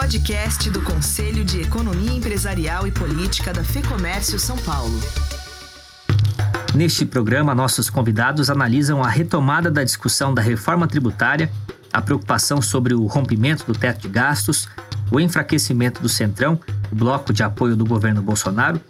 podcast 0.00 0.70
do 0.70 0.80
Conselho 0.80 1.44
de 1.44 1.60
Economia 1.60 2.12
Empresarial 2.12 2.86
e 2.86 2.92
Política 2.92 3.52
da 3.52 3.64
FEComércio 3.64 4.38
São 4.38 4.56
Paulo. 4.58 4.96
Neste 6.72 7.04
programa, 7.04 7.52
nossos 7.52 7.90
convidados 7.90 8.48
analisam 8.48 9.02
a 9.02 9.08
retomada 9.08 9.72
da 9.72 9.82
discussão 9.82 10.32
da 10.32 10.40
reforma 10.40 10.86
tributária, 10.86 11.50
a 11.92 12.00
preocupação 12.00 12.62
sobre 12.62 12.94
o 12.94 13.06
rompimento 13.06 13.64
do 13.66 13.76
teto 13.76 14.02
de 14.02 14.08
gastos, 14.08 14.68
o 15.10 15.18
enfraquecimento 15.18 16.00
do 16.00 16.08
Centrão, 16.08 16.60
o 16.92 16.94
bloco 16.94 17.32
de 17.32 17.42
apoio 17.42 17.74
do 17.74 17.84
governo 17.84 18.22
Bolsonaro, 18.22 18.80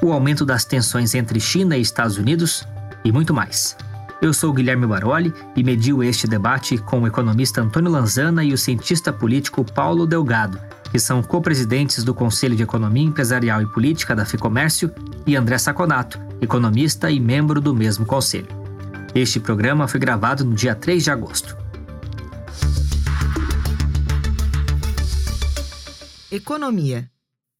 o 0.00 0.12
aumento 0.12 0.46
das 0.46 0.64
tensões 0.64 1.12
entre 1.16 1.40
China 1.40 1.76
e 1.76 1.80
Estados 1.80 2.18
Unidos 2.18 2.64
e 3.04 3.10
muito 3.10 3.34
mais. 3.34 3.76
Eu 4.22 4.32
sou 4.32 4.52
Guilherme 4.52 4.86
Baroli 4.86 5.34
e 5.56 5.64
mediu 5.64 6.00
este 6.00 6.28
debate 6.28 6.78
com 6.78 7.00
o 7.00 7.06
economista 7.08 7.60
Antônio 7.60 7.90
Lanzana 7.90 8.44
e 8.44 8.52
o 8.52 8.56
cientista 8.56 9.12
político 9.12 9.64
Paulo 9.64 10.06
Delgado, 10.06 10.60
que 10.92 10.98
são 11.00 11.24
co-presidentes 11.24 12.04
do 12.04 12.14
Conselho 12.14 12.54
de 12.54 12.62
Economia 12.62 13.02
Empresarial 13.02 13.60
e 13.60 13.66
Política 13.66 14.14
da 14.14 14.24
FIComércio, 14.24 14.94
e 15.26 15.34
André 15.34 15.58
Saconato, 15.58 16.20
economista 16.40 17.10
e 17.10 17.18
membro 17.18 17.60
do 17.60 17.74
mesmo 17.74 18.06
conselho. 18.06 18.46
Este 19.12 19.40
programa 19.40 19.88
foi 19.88 19.98
gravado 19.98 20.44
no 20.44 20.54
dia 20.54 20.76
3 20.76 21.02
de 21.02 21.10
agosto. 21.10 21.56
Economia. 26.30 27.10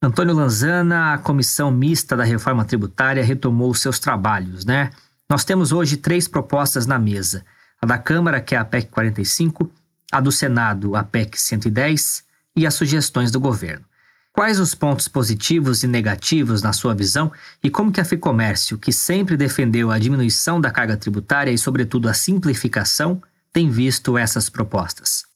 Antônio 0.01 0.33
Lanzana, 0.33 1.15
a 1.15 1.19
comissão 1.19 1.73
mista 1.73 2.17
da 2.17 2.23
reforma 2.23 2.65
tributária 2.65 3.25
retomou 3.25 3.75
seus 3.75 3.99
trabalhos, 3.99 4.65
né? 4.65 4.91
Nós 5.33 5.47
temos 5.47 5.73
hoje 5.73 5.97
três 5.97 6.29
propostas 6.29 6.85
na 6.85 6.99
mesa: 6.99 7.43
a 7.81 7.87
da 7.87 7.97
Câmara, 7.97 8.39
que 8.39 8.55
é 8.55 8.59
a 8.59 8.65
PEC 8.67 8.91
45, 8.91 9.73
a 10.13 10.21
do 10.21 10.31
Senado, 10.31 10.95
a 10.95 11.03
PEC 11.03 11.41
110 11.41 12.23
e 12.55 12.67
as 12.67 12.75
sugestões 12.75 13.31
do 13.31 13.41
governo. 13.41 13.83
Quais 14.31 14.61
os 14.61 14.75
pontos 14.75 15.09
positivos 15.09 15.83
e 15.83 15.87
negativos 15.87 16.61
na 16.61 16.75
sua 16.75 16.95
visão 16.95 17.33
e 17.65 17.71
como 17.71 17.91
que 17.91 17.99
a 17.99 18.05
FIComércio, 18.05 18.77
que 18.77 18.93
sempre 18.93 19.35
defendeu 19.35 19.91
a 19.91 19.99
diminuição 19.99 20.61
da 20.61 20.71
carga 20.71 20.99
tributária 20.99 21.51
e, 21.51 21.57
sobretudo, 21.57 22.11
a 22.11 22.13
simplificação, 22.13 23.23
tem 23.51 23.71
visto 23.71 24.19
essas 24.19 24.51
propostas? 24.51 25.32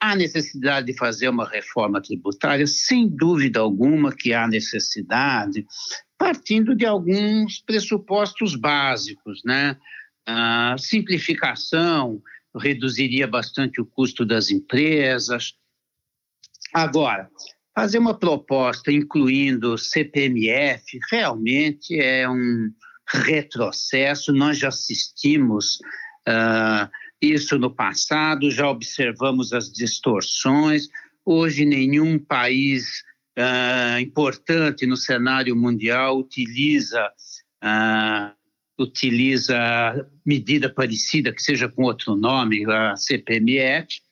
Há 0.00 0.14
necessidade 0.14 0.86
de 0.86 0.98
fazer 0.98 1.28
uma 1.28 1.48
reforma 1.48 2.00
tributária? 2.00 2.66
Sem 2.66 3.08
dúvida 3.08 3.60
alguma 3.60 4.14
que 4.14 4.34
há 4.34 4.46
necessidade, 4.46 5.64
partindo 6.18 6.74
de 6.74 6.84
alguns 6.84 7.60
pressupostos 7.60 8.54
básicos, 8.54 9.42
né? 9.44 9.76
A 10.26 10.76
simplificação 10.78 12.22
reduziria 12.56 13.26
bastante 13.26 13.80
o 13.80 13.86
custo 13.86 14.24
das 14.24 14.50
empresas. 14.50 15.54
Agora, 16.72 17.28
fazer 17.74 17.98
uma 17.98 18.18
proposta 18.18 18.92
incluindo 18.92 19.76
CPMF 19.76 20.98
realmente 21.10 21.98
é 21.98 22.28
um 22.28 22.70
retrocesso. 23.06 24.32
Nós 24.32 24.58
já 24.58 24.68
assistimos 24.68 25.78
uh, 26.28 26.88
isso 27.20 27.58
no 27.58 27.70
passado, 27.70 28.50
já 28.50 28.68
observamos 28.68 29.52
as 29.52 29.72
distorções. 29.72 30.88
Hoje, 31.24 31.64
nenhum 31.64 32.18
país 32.18 33.02
uh, 33.38 33.98
importante 34.00 34.86
no 34.86 34.96
cenário 34.96 35.56
mundial 35.56 36.18
utiliza 36.18 37.10
uh, 37.62 38.34
utiliza 38.78 39.54
medida 40.26 40.68
parecida 40.68 41.32
que 41.32 41.42
seja 41.42 41.68
com 41.68 41.84
outro 41.84 42.16
nome, 42.16 42.64
a 42.70 42.96
CPMF. 42.96 44.02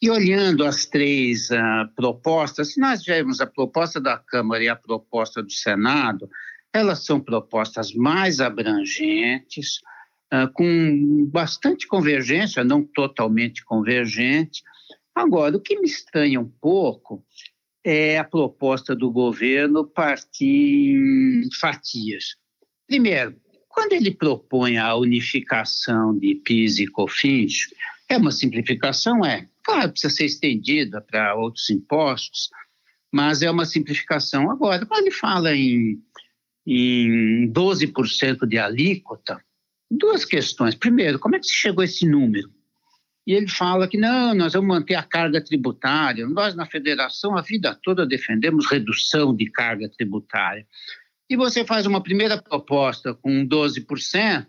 E 0.00 0.10
olhando 0.10 0.64
as 0.64 0.86
três 0.86 1.50
uh, 1.50 1.88
propostas, 1.94 2.72
se 2.72 2.80
nós 2.80 3.02
tivermos 3.02 3.40
a 3.40 3.46
proposta 3.46 4.00
da 4.00 4.18
Câmara 4.18 4.62
e 4.62 4.68
a 4.68 4.76
proposta 4.76 5.42
do 5.42 5.50
Senado, 5.50 6.28
elas 6.72 7.04
são 7.04 7.18
propostas 7.18 7.94
mais 7.94 8.40
abrangentes, 8.40 9.80
uh, 10.32 10.52
com 10.52 11.26
bastante 11.30 11.86
convergência, 11.86 12.64
não 12.64 12.82
totalmente 12.82 13.64
convergente. 13.64 14.62
Agora, 15.14 15.56
o 15.56 15.60
que 15.60 15.78
me 15.78 15.86
estranha 15.86 16.40
um 16.40 16.48
pouco 16.60 17.24
é 17.84 18.18
a 18.18 18.24
proposta 18.24 18.94
do 18.94 19.10
governo 19.10 19.86
partir 19.86 20.96
em 20.96 21.48
fatias. 21.58 22.36
Primeiro, 22.86 23.36
quando 23.68 23.92
ele 23.92 24.10
propõe 24.10 24.78
a 24.78 24.94
unificação 24.96 26.18
de 26.18 26.34
PIS 26.34 26.78
e 26.78 26.86
COFINS, 26.86 27.68
é 28.08 28.16
uma 28.16 28.30
simplificação? 28.30 29.24
É. 29.24 29.48
Claro, 29.62 29.90
precisa 29.90 30.14
ser 30.14 30.24
estendida 30.24 31.00
para 31.00 31.34
outros 31.34 31.68
impostos, 31.70 32.48
mas 33.12 33.42
é 33.42 33.50
uma 33.50 33.66
simplificação. 33.66 34.50
Agora, 34.50 34.86
quando 34.86 35.02
ele 35.02 35.10
fala 35.10 35.54
em, 35.54 36.00
em 36.66 37.52
12% 37.52 38.46
de 38.46 38.58
alíquota, 38.58 39.40
duas 39.90 40.24
questões. 40.24 40.74
Primeiro, 40.74 41.18
como 41.18 41.36
é 41.36 41.38
que 41.38 41.46
se 41.46 41.54
chegou 41.54 41.82
a 41.82 41.84
esse 41.84 42.06
número? 42.06 42.50
E 43.26 43.32
ele 43.32 43.48
fala 43.48 43.88
que 43.88 43.98
não, 43.98 44.34
nós 44.34 44.52
vamos 44.52 44.68
manter 44.68 44.94
a 44.94 45.02
carga 45.02 45.42
tributária. 45.42 46.26
Nós, 46.28 46.54
na 46.54 46.64
federação, 46.64 47.36
a 47.36 47.42
vida 47.42 47.78
toda 47.82 48.06
defendemos 48.06 48.70
redução 48.70 49.34
de 49.34 49.50
carga 49.50 49.88
tributária. 49.88 50.64
E 51.28 51.36
você 51.36 51.64
faz 51.64 51.86
uma 51.86 52.00
primeira 52.00 52.40
proposta 52.40 53.12
com 53.14 53.44
12%, 53.46 54.46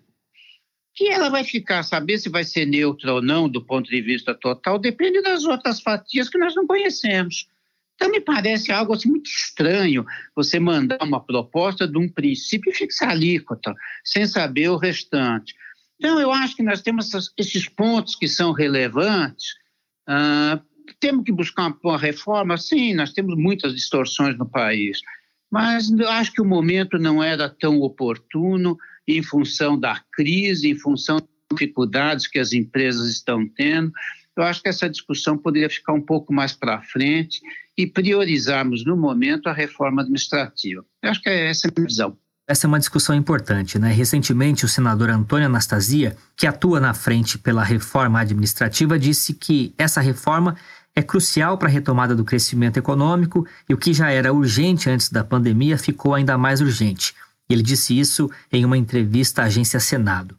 que 0.93 1.09
ela 1.09 1.29
vai 1.29 1.43
ficar, 1.43 1.83
saber 1.83 2.19
se 2.19 2.29
vai 2.29 2.43
ser 2.43 2.65
neutra 2.65 3.13
ou 3.13 3.21
não 3.21 3.49
do 3.49 3.63
ponto 3.63 3.89
de 3.89 4.01
vista 4.01 4.33
total, 4.33 4.79
depende 4.79 5.21
das 5.21 5.43
outras 5.45 5.79
fatias 5.79 6.29
que 6.29 6.37
nós 6.37 6.55
não 6.55 6.65
conhecemos. 6.65 7.47
Então, 7.97 8.11
me 8.11 8.21
parece 8.21 8.71
algo 8.71 8.93
assim, 8.93 9.09
muito 9.09 9.27
estranho 9.27 10.05
você 10.35 10.59
mandar 10.59 11.01
uma 11.01 11.19
proposta 11.19 11.87
de 11.87 11.97
um 11.97 12.07
princípio 12.07 12.71
e 12.71 12.75
fixar 12.75 13.09
alíquota, 13.09 13.73
sem 14.05 14.25
saber 14.27 14.69
o 14.69 14.77
restante. 14.77 15.55
Então, 15.99 16.21
eu 16.21 16.31
acho 16.31 16.55
que 16.55 16.61
nós 16.61 16.83
temos 16.83 17.09
esses 17.35 17.67
pontos 17.67 18.15
que 18.15 18.27
são 18.27 18.51
relevantes. 18.51 19.55
Uh, 20.07 20.61
temos 20.99 21.25
que 21.25 21.31
buscar 21.31 21.75
uma 21.83 21.97
reforma? 21.97 22.55
Sim, 22.55 22.93
nós 22.93 23.13
temos 23.13 23.35
muitas 23.35 23.73
distorções 23.73 24.37
no 24.37 24.47
país, 24.47 24.99
mas 25.51 25.89
eu 25.89 26.07
acho 26.07 26.31
que 26.31 26.41
o 26.41 26.45
momento 26.45 26.99
não 26.99 27.23
era 27.23 27.49
tão 27.49 27.79
oportuno 27.81 28.77
em 29.07 29.23
função 29.23 29.79
da 29.79 29.99
crise, 30.13 30.69
em 30.69 30.77
função 30.77 31.17
das 31.17 31.27
dificuldades 31.51 32.27
que 32.27 32.37
as 32.37 32.53
empresas 32.53 33.09
estão 33.09 33.47
tendo. 33.47 33.91
Eu 34.37 34.43
acho 34.43 34.61
que 34.61 34.69
essa 34.69 34.89
discussão 34.89 35.37
poderia 35.37 35.69
ficar 35.69 35.93
um 35.93 36.01
pouco 36.01 36.31
mais 36.31 36.53
para 36.53 36.81
frente 36.81 37.41
e 37.77 37.87
priorizarmos 37.87 38.85
no 38.85 38.95
momento 38.95 39.47
a 39.47 39.53
reforma 39.53 40.01
administrativa. 40.01 40.85
Eu 41.01 41.09
acho 41.09 41.21
que 41.21 41.29
é 41.29 41.49
essa 41.49 41.67
a 41.67 41.71
minha 41.75 41.87
visão. 41.87 42.17
Essa 42.47 42.65
é 42.65 42.69
uma 42.69 42.79
discussão 42.79 43.13
importante, 43.13 43.77
né? 43.77 43.91
Recentemente, 43.91 44.63
o 44.63 44.69
senador 44.69 45.09
Antônio 45.09 45.47
Anastasia, 45.47 46.15
que 46.35 46.47
atua 46.47 46.79
na 46.79 46.93
frente 46.93 47.37
pela 47.37 47.61
reforma 47.61 48.21
administrativa, 48.21 48.97
disse 48.97 49.33
que 49.33 49.73
essa 49.77 49.99
reforma 49.99 50.55
é 50.95 51.01
crucial 51.01 51.57
para 51.57 51.67
a 51.67 51.71
retomada 51.71 52.15
do 52.15 52.23
crescimento 52.23 52.77
econômico 52.77 53.45
e 53.67 53.73
o 53.73 53.77
que 53.77 53.93
já 53.93 54.09
era 54.09 54.31
urgente 54.31 54.89
antes 54.89 55.09
da 55.09 55.23
pandemia 55.23 55.77
ficou 55.77 56.15
ainda 56.15 56.37
mais 56.37 56.61
urgente. 56.61 57.13
Ele 57.49 57.61
disse 57.61 57.97
isso 57.99 58.31
em 58.51 58.63
uma 58.63 58.77
entrevista 58.77 59.41
à 59.41 59.45
agência 59.45 59.79
Senado. 59.79 60.37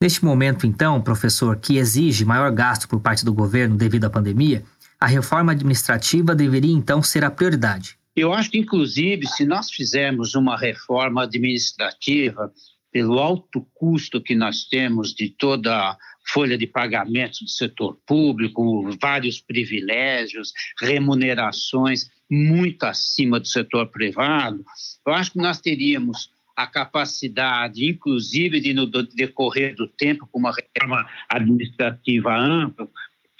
Neste 0.00 0.24
momento, 0.24 0.64
então, 0.64 1.02
professor, 1.02 1.58
que 1.58 1.76
exige 1.76 2.24
maior 2.24 2.52
gasto 2.52 2.88
por 2.88 3.00
parte 3.00 3.24
do 3.24 3.34
governo 3.34 3.76
devido 3.76 4.04
à 4.04 4.10
pandemia, 4.10 4.62
a 5.00 5.06
reforma 5.08 5.50
administrativa 5.50 6.36
deveria 6.36 6.72
então 6.72 7.02
ser 7.02 7.24
a 7.24 7.30
prioridade. 7.30 7.98
Eu 8.14 8.32
acho 8.32 8.48
que, 8.48 8.58
inclusive, 8.58 9.26
se 9.26 9.44
nós 9.44 9.70
fizermos 9.72 10.36
uma 10.36 10.56
reforma 10.56 11.24
administrativa, 11.24 12.52
pelo 12.92 13.18
alto 13.18 13.66
custo 13.74 14.22
que 14.22 14.36
nós 14.36 14.64
temos 14.64 15.12
de 15.12 15.30
toda 15.30 15.74
a 15.76 15.96
folha 16.28 16.56
de 16.56 16.66
pagamentos 16.66 17.40
do 17.40 17.48
setor 17.48 17.98
público, 18.06 18.88
vários 19.02 19.40
privilégios, 19.40 20.52
remunerações 20.80 22.08
muito 22.30 22.84
acima 22.84 23.40
do 23.40 23.48
setor 23.48 23.90
privado, 23.90 24.64
eu 25.06 25.12
acho 25.12 25.32
que 25.32 25.38
nós 25.38 25.60
teríamos 25.60 26.30
a 26.58 26.66
capacidade, 26.66 27.88
inclusive, 27.88 28.60
de 28.60 28.74
no 28.74 28.84
decorrer 28.84 29.76
do 29.76 29.86
tempo, 29.86 30.26
com 30.26 30.40
uma 30.40 30.50
reforma 30.52 31.08
administrativa 31.28 32.36
ampla, 32.36 32.88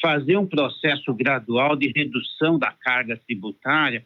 fazer 0.00 0.37
um 0.37 0.47
processo 0.47 1.12
gradual 1.12 1.75
de 1.75 1.93
redução 1.93 2.56
da 2.56 2.70
carga 2.70 3.17
tributária 3.26 4.05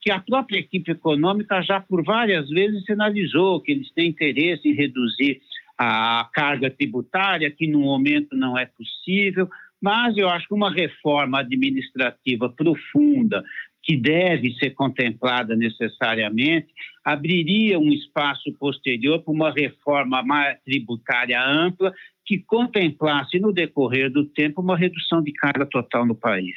que 0.00 0.12
a 0.12 0.20
própria 0.20 0.60
equipe 0.60 0.92
econômica 0.92 1.60
já 1.60 1.80
por 1.80 2.04
várias 2.04 2.48
vezes 2.48 2.84
sinalizou 2.84 3.60
que 3.60 3.72
eles 3.72 3.90
têm 3.92 4.10
interesse 4.10 4.68
em 4.68 4.74
reduzir 4.74 5.40
a 5.76 6.28
carga 6.32 6.70
tributária, 6.70 7.50
que 7.50 7.66
no 7.66 7.80
momento 7.80 8.36
não 8.36 8.56
é 8.56 8.66
possível, 8.66 9.50
mas 9.80 10.16
eu 10.16 10.28
acho 10.28 10.46
que 10.46 10.54
uma 10.54 10.72
reforma 10.72 11.40
administrativa 11.40 12.48
profunda, 12.48 13.42
que 13.82 13.96
deve 13.96 14.54
ser 14.54 14.70
contemplada 14.70 15.56
necessariamente, 15.56 16.68
abriria 17.04 17.78
um 17.78 17.88
espaço 17.92 18.52
posterior 18.58 19.22
para 19.22 19.32
uma 19.32 19.50
reforma 19.50 20.22
tributária 20.64 21.42
ampla 21.44 21.92
que 22.24 22.38
contemplasse 22.38 23.38
no 23.40 23.52
decorrer 23.52 24.10
do 24.10 24.24
tempo 24.24 24.60
uma 24.60 24.76
redução 24.76 25.22
de 25.22 25.32
carga 25.32 25.66
total 25.66 26.06
no 26.06 26.14
país. 26.14 26.54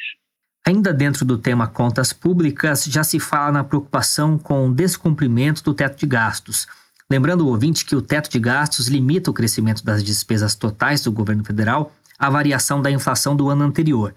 Ainda 0.68 0.94
dentro 0.94 1.26
do 1.26 1.38
tema 1.38 1.68
contas 1.68 2.12
públicas, 2.12 2.86
já 2.86 3.04
se 3.04 3.20
fala 3.20 3.52
na 3.52 3.64
preocupação 3.64 4.38
com 4.38 4.68
o 4.68 4.74
descumprimento 4.74 5.64
do 5.64 5.74
teto 5.74 6.00
de 6.00 6.08
gastos. 6.08 6.68
Lembrando 7.10 7.46
o 7.46 7.50
ouvinte 7.50 7.86
que 7.86 7.96
o 7.96 8.02
teto 8.02 8.32
de 8.32 8.40
gastos 8.40 8.88
limita 8.88 9.30
o 9.30 9.34
crescimento 9.34 9.84
das 9.86 10.04
despesas 10.04 10.56
totais 10.56 11.04
do 11.04 11.12
governo 11.12 11.46
federal 11.46 11.92
à 12.18 12.30
variação 12.30 12.82
da 12.82 12.90
inflação 12.90 13.36
do 13.36 13.48
ano 13.50 13.64
anterior. 13.64 14.16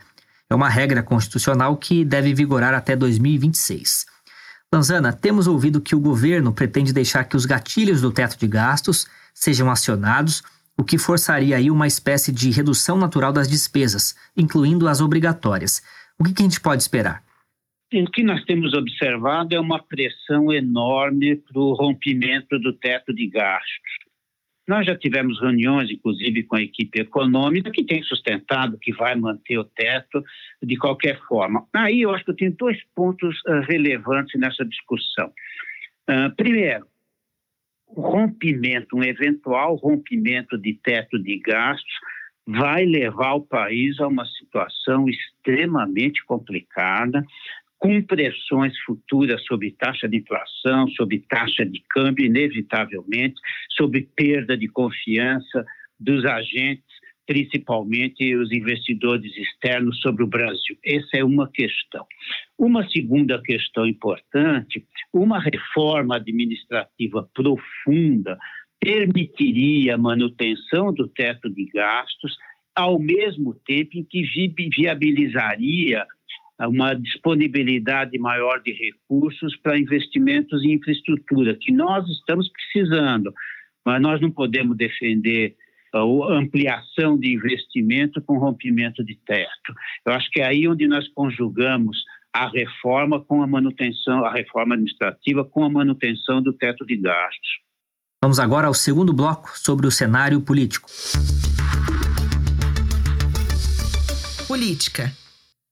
É 0.51 0.55
uma 0.55 0.69
regra 0.69 1.03
constitucional 1.03 1.77
que 1.77 2.05
deve 2.05 2.33
vigorar 2.33 2.75
até 2.75 2.97
2026. 2.97 4.07
Lanzana, 4.73 5.13
temos 5.13 5.47
ouvido 5.47 5.81
que 5.81 5.95
o 5.95 6.01
governo 6.01 6.53
pretende 6.53 6.93
deixar 6.93 7.25
que 7.25 7.37
os 7.37 7.47
gatilhos 7.47 8.01
do 8.01 8.11
teto 8.11 8.39
de 8.39 8.47
gastos 8.47 9.07
sejam 9.35 9.71
acionados, 9.71 10.43
o 10.77 10.85
que 10.85 10.99
forçaria 10.99 11.57
aí 11.57 11.71
uma 11.71 11.87
espécie 11.87 12.33
de 12.33 12.51
redução 12.51 12.97
natural 12.97 13.33
das 13.33 13.49
despesas, 13.49 14.15
incluindo 14.37 14.89
as 14.89 15.01
obrigatórias. 15.01 15.83
O 16.19 16.25
que, 16.25 16.33
que 16.33 16.43
a 16.43 16.45
gente 16.45 16.61
pode 16.61 16.83
esperar? 16.83 17.23
O 17.93 18.11
que 18.11 18.23
nós 18.23 18.45
temos 18.45 18.75
observado 18.75 19.55
é 19.55 19.61
uma 19.61 19.83
pressão 19.83 20.53
enorme 20.53 21.37
para 21.37 21.61
o 21.61 21.73
rompimento 21.73 22.59
do 22.59 22.73
teto 22.73 23.15
de 23.15 23.27
gastos. 23.27 24.08
Nós 24.69 24.87
já 24.87 24.95
tivemos 24.95 25.41
reuniões, 25.41 25.91
inclusive, 25.91 26.43
com 26.43 26.57
a 26.57 26.63
equipe 26.63 27.01
econômica, 27.01 27.71
que 27.71 27.83
tem 27.83 28.03
sustentado 28.03 28.79
que 28.79 28.93
vai 28.93 29.17
manter 29.17 29.57
o 29.59 29.65
teto 29.65 30.23
de 30.63 30.77
qualquer 30.77 31.19
forma. 31.27 31.67
Aí 31.75 32.03
eu 32.03 32.11
acho 32.15 32.23
que 32.23 32.33
eu 32.33 32.37
tenho 32.37 32.55
dois 32.55 32.79
pontos 32.95 33.35
uh, 33.47 33.61
relevantes 33.67 34.39
nessa 34.39 34.67
discussão. 34.67 35.33
Uh, 36.09 36.35
primeiro, 36.37 36.87
o 37.87 38.03
rompimento, 38.03 38.95
um 38.95 39.03
eventual 39.03 39.77
rompimento 39.77 40.59
de 40.59 40.75
teto 40.75 41.19
de 41.19 41.39
gastos, 41.39 41.95
vai 42.47 42.85
levar 42.85 43.35
o 43.35 43.43
país 43.43 43.99
a 44.01 44.07
uma 44.07 44.25
situação 44.25 45.07
extremamente 45.09 46.25
complicada, 46.25 47.25
com 47.79 48.03
pressões 48.03 48.77
futuras 48.85 49.43
sobre 49.45 49.71
taxa 49.71 50.09
de 50.09 50.19
inflação, 50.19 50.89
sobre 50.89 51.21
taxa 51.29 51.65
de 51.65 51.83
câmbio, 51.89 52.27
inevitavelmente, 52.27 53.41
sobre 53.71 54.09
perda 54.17 54.57
de 54.57 54.69
confiança 54.69 55.65
dos 55.99 56.25
agentes, 56.25 56.85
principalmente 57.27 58.35
os 58.35 58.51
investidores 58.51 59.31
externos 59.37 60.01
sobre 60.01 60.25
o 60.25 60.27
Brasil. 60.27 60.77
Essa 60.85 61.19
é 61.19 61.25
uma 61.25 61.49
questão. 61.51 62.05
Uma 62.59 62.89
segunda 62.89 63.41
questão 63.43 63.87
importante: 63.87 64.85
uma 65.13 65.39
reforma 65.39 66.17
administrativa 66.17 67.29
profunda 67.33 68.39
permitiria 68.81 69.95
a 69.95 69.99
manutenção 69.99 70.93
do 70.93 71.07
teto 71.09 71.51
de 71.51 71.67
gastos, 71.67 72.37
ao 72.75 72.99
mesmo 72.99 73.55
tempo 73.67 73.99
em 73.99 74.05
que 74.05 74.23
viabilizaria 74.77 76.07
uma 76.67 76.95
disponibilidade 76.95 78.19
maior 78.19 78.61
de 78.63 78.73
recursos 78.73 79.57
para 79.59 79.79
investimentos 79.79 80.65
em 80.65 80.73
infraestrutura, 80.73 81.57
que 81.61 81.73
nós 81.73 82.09
estamos 82.09 82.51
precisando, 82.51 83.33
mas 83.85 84.03
nós 84.03 84.21
não 84.21 84.31
podemos 84.31 84.77
defender 84.77 85.55
a 85.95 86.01
ampliação 86.37 87.19
de 87.19 87.33
investimento 87.33 88.21
com 88.23 88.39
rompimento 88.39 89.05
de 89.05 89.15
teto. 89.25 89.73
Eu 90.07 90.13
acho 90.13 90.29
que 90.31 90.41
é 90.41 90.47
aí 90.47 90.67
onde 90.69 90.87
nós 90.87 91.07
conjugamos 91.15 91.97
a 92.33 92.49
reforma 92.49 93.25
com 93.25 93.43
a 93.43 93.47
manutenção, 93.47 94.25
a 94.25 94.33
reforma 94.33 94.75
administrativa 94.75 95.45
com 95.45 95.65
a 95.65 95.71
manutenção 95.71 96.43
do 96.43 96.53
teto 96.53 96.85
de 96.85 96.97
gastos. 96.97 97.49
Vamos 98.23 98.39
agora 98.39 98.67
ao 98.67 98.75
segundo 98.75 99.13
bloco 99.13 99.57
sobre 99.57 99.87
o 99.87 99.91
cenário 99.91 100.41
político. 100.41 100.89
Política. 104.47 105.13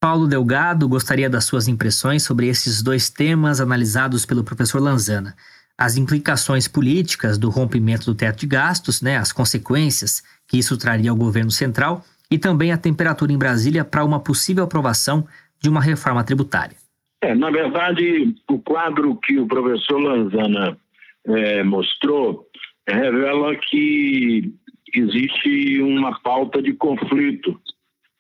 Paulo 0.09 0.29
Delgado 0.29 0.89
gostaria 0.89 1.29
das 1.29 1.47
suas 1.47 1.67
impressões 1.67 2.23
sobre 2.23 2.47
esses 2.47 2.81
dois 2.81 3.11
temas 3.11 3.61
analisados 3.61 4.25
pelo 4.25 4.45
professor 4.45 4.81
Lanzana. 4.81 5.35
As 5.77 5.97
implicações 5.97 6.69
políticas 6.69 7.37
do 7.37 7.51
rompimento 7.51 8.07
do 8.07 8.15
teto 8.15 8.39
de 8.39 8.47
gastos, 8.47 9.03
né, 9.03 9.17
as 9.17 9.33
consequências 9.33 10.23
que 10.47 10.59
isso 10.59 10.79
traria 10.79 11.11
ao 11.11 11.17
governo 11.17 11.51
central 11.51 12.05
e 12.31 12.39
também 12.39 12.71
a 12.71 12.79
temperatura 12.79 13.33
em 13.33 13.37
Brasília 13.37 13.85
para 13.85 14.05
uma 14.05 14.21
possível 14.21 14.63
aprovação 14.63 15.27
de 15.61 15.69
uma 15.69 15.81
reforma 15.81 16.23
tributária. 16.23 16.77
É, 17.21 17.35
na 17.35 17.51
verdade, 17.51 18.33
o 18.49 18.61
quadro 18.61 19.17
que 19.17 19.41
o 19.41 19.49
professor 19.49 19.99
Lanzana 19.99 20.79
é, 21.27 21.65
mostrou 21.65 22.47
revela 22.89 23.57
que 23.57 24.55
existe 24.95 25.83
uma 25.83 26.17
pauta 26.21 26.63
de 26.63 26.75
conflito 26.75 27.61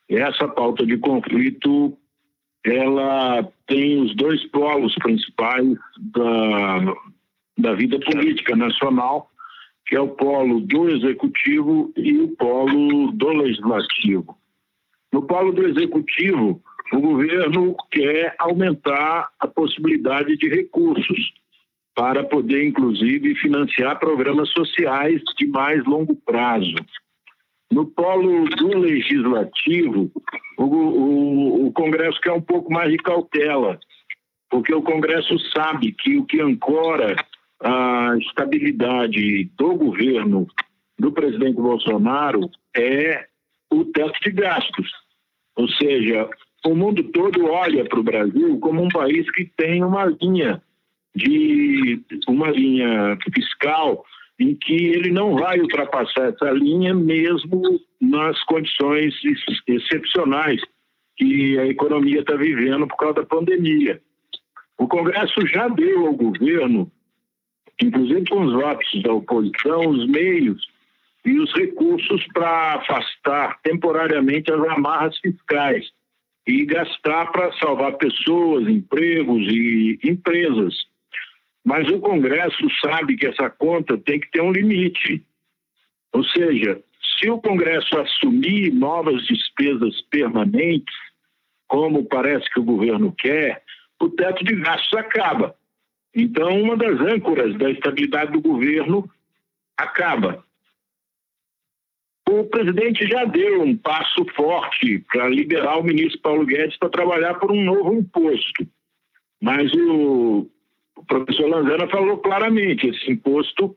essa 0.08 0.46
pauta 0.48 0.86
de 0.86 0.96
conflito 0.98 1.96
ela 2.64 3.48
tem 3.66 4.02
os 4.02 4.14
dois 4.16 4.44
polos 4.50 4.94
principais 4.96 5.78
da, 5.98 6.94
da 7.58 7.74
vida 7.74 7.98
política 8.00 8.56
nacional, 8.56 9.30
que 9.86 9.94
é 9.94 10.00
o 10.00 10.08
polo 10.08 10.60
do 10.60 10.90
executivo 10.90 11.92
e 11.96 12.18
o 12.18 12.28
polo 12.36 13.12
do 13.12 13.28
legislativo. 13.28 14.36
No 15.12 15.22
polo 15.22 15.52
do 15.52 15.64
executivo, 15.64 16.60
o 16.92 17.00
governo 17.00 17.76
quer 17.90 18.34
aumentar 18.38 19.28
a 19.38 19.46
possibilidade 19.46 20.36
de 20.36 20.48
recursos 20.48 21.32
para 21.94 22.24
poder, 22.24 22.66
inclusive, 22.66 23.34
financiar 23.36 23.98
programas 23.98 24.50
sociais 24.50 25.22
de 25.38 25.46
mais 25.46 25.84
longo 25.84 26.14
prazo. 26.16 26.74
No 27.70 27.86
polo 27.86 28.48
do 28.48 28.78
legislativo, 28.78 30.10
o, 30.56 30.64
o, 30.64 31.66
o 31.66 31.72
Congresso 31.72 32.20
quer 32.20 32.32
um 32.32 32.40
pouco 32.40 32.72
mais 32.72 32.90
de 32.90 32.98
cautela, 32.98 33.78
porque 34.48 34.72
o 34.72 34.82
Congresso 34.82 35.38
sabe 35.50 35.92
que 35.92 36.16
o 36.16 36.24
que 36.24 36.40
ancora 36.40 37.16
a 37.60 38.16
estabilidade 38.18 39.44
do 39.56 39.74
governo 39.74 40.46
do 40.98 41.12
presidente 41.12 41.56
Bolsonaro 41.56 42.40
é 42.76 43.26
o 43.70 43.84
teto 43.84 44.18
de 44.22 44.30
gastos. 44.30 44.90
Ou 45.56 45.68
seja, 45.68 46.28
o 46.64 46.74
mundo 46.74 47.02
todo 47.04 47.46
olha 47.46 47.84
para 47.84 47.98
o 47.98 48.04
Brasil 48.04 48.58
como 48.60 48.82
um 48.82 48.88
país 48.88 49.30
que 49.32 49.44
tem 49.56 49.82
uma 49.82 50.04
linha 50.04 50.62
de 51.14 52.00
uma 52.28 52.50
linha 52.50 53.16
fiscal 53.34 54.04
em 54.38 54.54
que 54.54 54.74
ele 54.74 55.10
não 55.10 55.34
vai 55.36 55.58
ultrapassar 55.60 56.28
essa 56.28 56.50
linha 56.50 56.94
mesmo 56.94 57.80
nas 58.00 58.42
condições 58.44 59.14
excepcionais 59.66 60.60
que 61.16 61.58
a 61.58 61.66
economia 61.66 62.20
está 62.20 62.36
vivendo 62.36 62.86
por 62.86 62.96
causa 62.96 63.14
da 63.14 63.26
pandemia. 63.26 64.00
O 64.78 64.86
Congresso 64.86 65.46
já 65.46 65.68
deu 65.68 66.06
ao 66.06 66.12
governo, 66.12 66.90
inclusive 67.82 68.26
com 68.26 68.42
os 68.42 68.52
votos 68.52 69.02
da 69.02 69.12
oposição, 69.12 69.88
os 69.88 70.06
meios 70.06 70.62
e 71.24 71.40
os 71.40 71.52
recursos 71.54 72.24
para 72.34 72.74
afastar 72.74 73.58
temporariamente 73.62 74.52
as 74.52 74.60
amarras 74.68 75.18
fiscais 75.18 75.86
e 76.46 76.64
gastar 76.64 77.32
para 77.32 77.52
salvar 77.54 77.96
pessoas, 77.96 78.68
empregos 78.68 79.42
e 79.48 79.98
empresas. 80.04 80.74
Mas 81.66 81.88
o 81.88 81.98
Congresso 81.98 82.64
sabe 82.80 83.16
que 83.16 83.26
essa 83.26 83.50
conta 83.50 83.98
tem 83.98 84.20
que 84.20 84.30
ter 84.30 84.40
um 84.40 84.52
limite. 84.52 85.26
Ou 86.12 86.22
seja, 86.22 86.80
se 87.18 87.28
o 87.28 87.40
Congresso 87.40 87.98
assumir 87.98 88.72
novas 88.72 89.26
despesas 89.26 90.00
permanentes, 90.02 90.94
como 91.66 92.04
parece 92.04 92.48
que 92.50 92.60
o 92.60 92.64
governo 92.64 93.12
quer, 93.18 93.64
o 94.00 94.08
teto 94.08 94.44
de 94.44 94.54
gastos 94.54 94.96
acaba. 94.96 95.56
Então, 96.14 96.62
uma 96.62 96.76
das 96.76 97.00
âncoras 97.00 97.58
da 97.58 97.68
estabilidade 97.68 98.30
do 98.30 98.40
governo 98.40 99.10
acaba. 99.76 100.44
O 102.28 102.44
presidente 102.44 103.08
já 103.08 103.24
deu 103.24 103.62
um 103.62 103.76
passo 103.76 104.24
forte 104.36 105.00
para 105.10 105.28
liberar 105.28 105.78
o 105.78 105.82
ministro 105.82 106.20
Paulo 106.20 106.46
Guedes 106.46 106.78
para 106.78 106.90
trabalhar 106.90 107.34
por 107.34 107.50
um 107.50 107.64
novo 107.64 107.92
imposto. 107.92 108.68
Mas 109.42 109.72
o 109.74 110.48
professor 111.06 111.48
Lanzana 111.48 111.88
falou 111.88 112.18
claramente: 112.18 112.88
esse 112.88 113.10
imposto, 113.10 113.76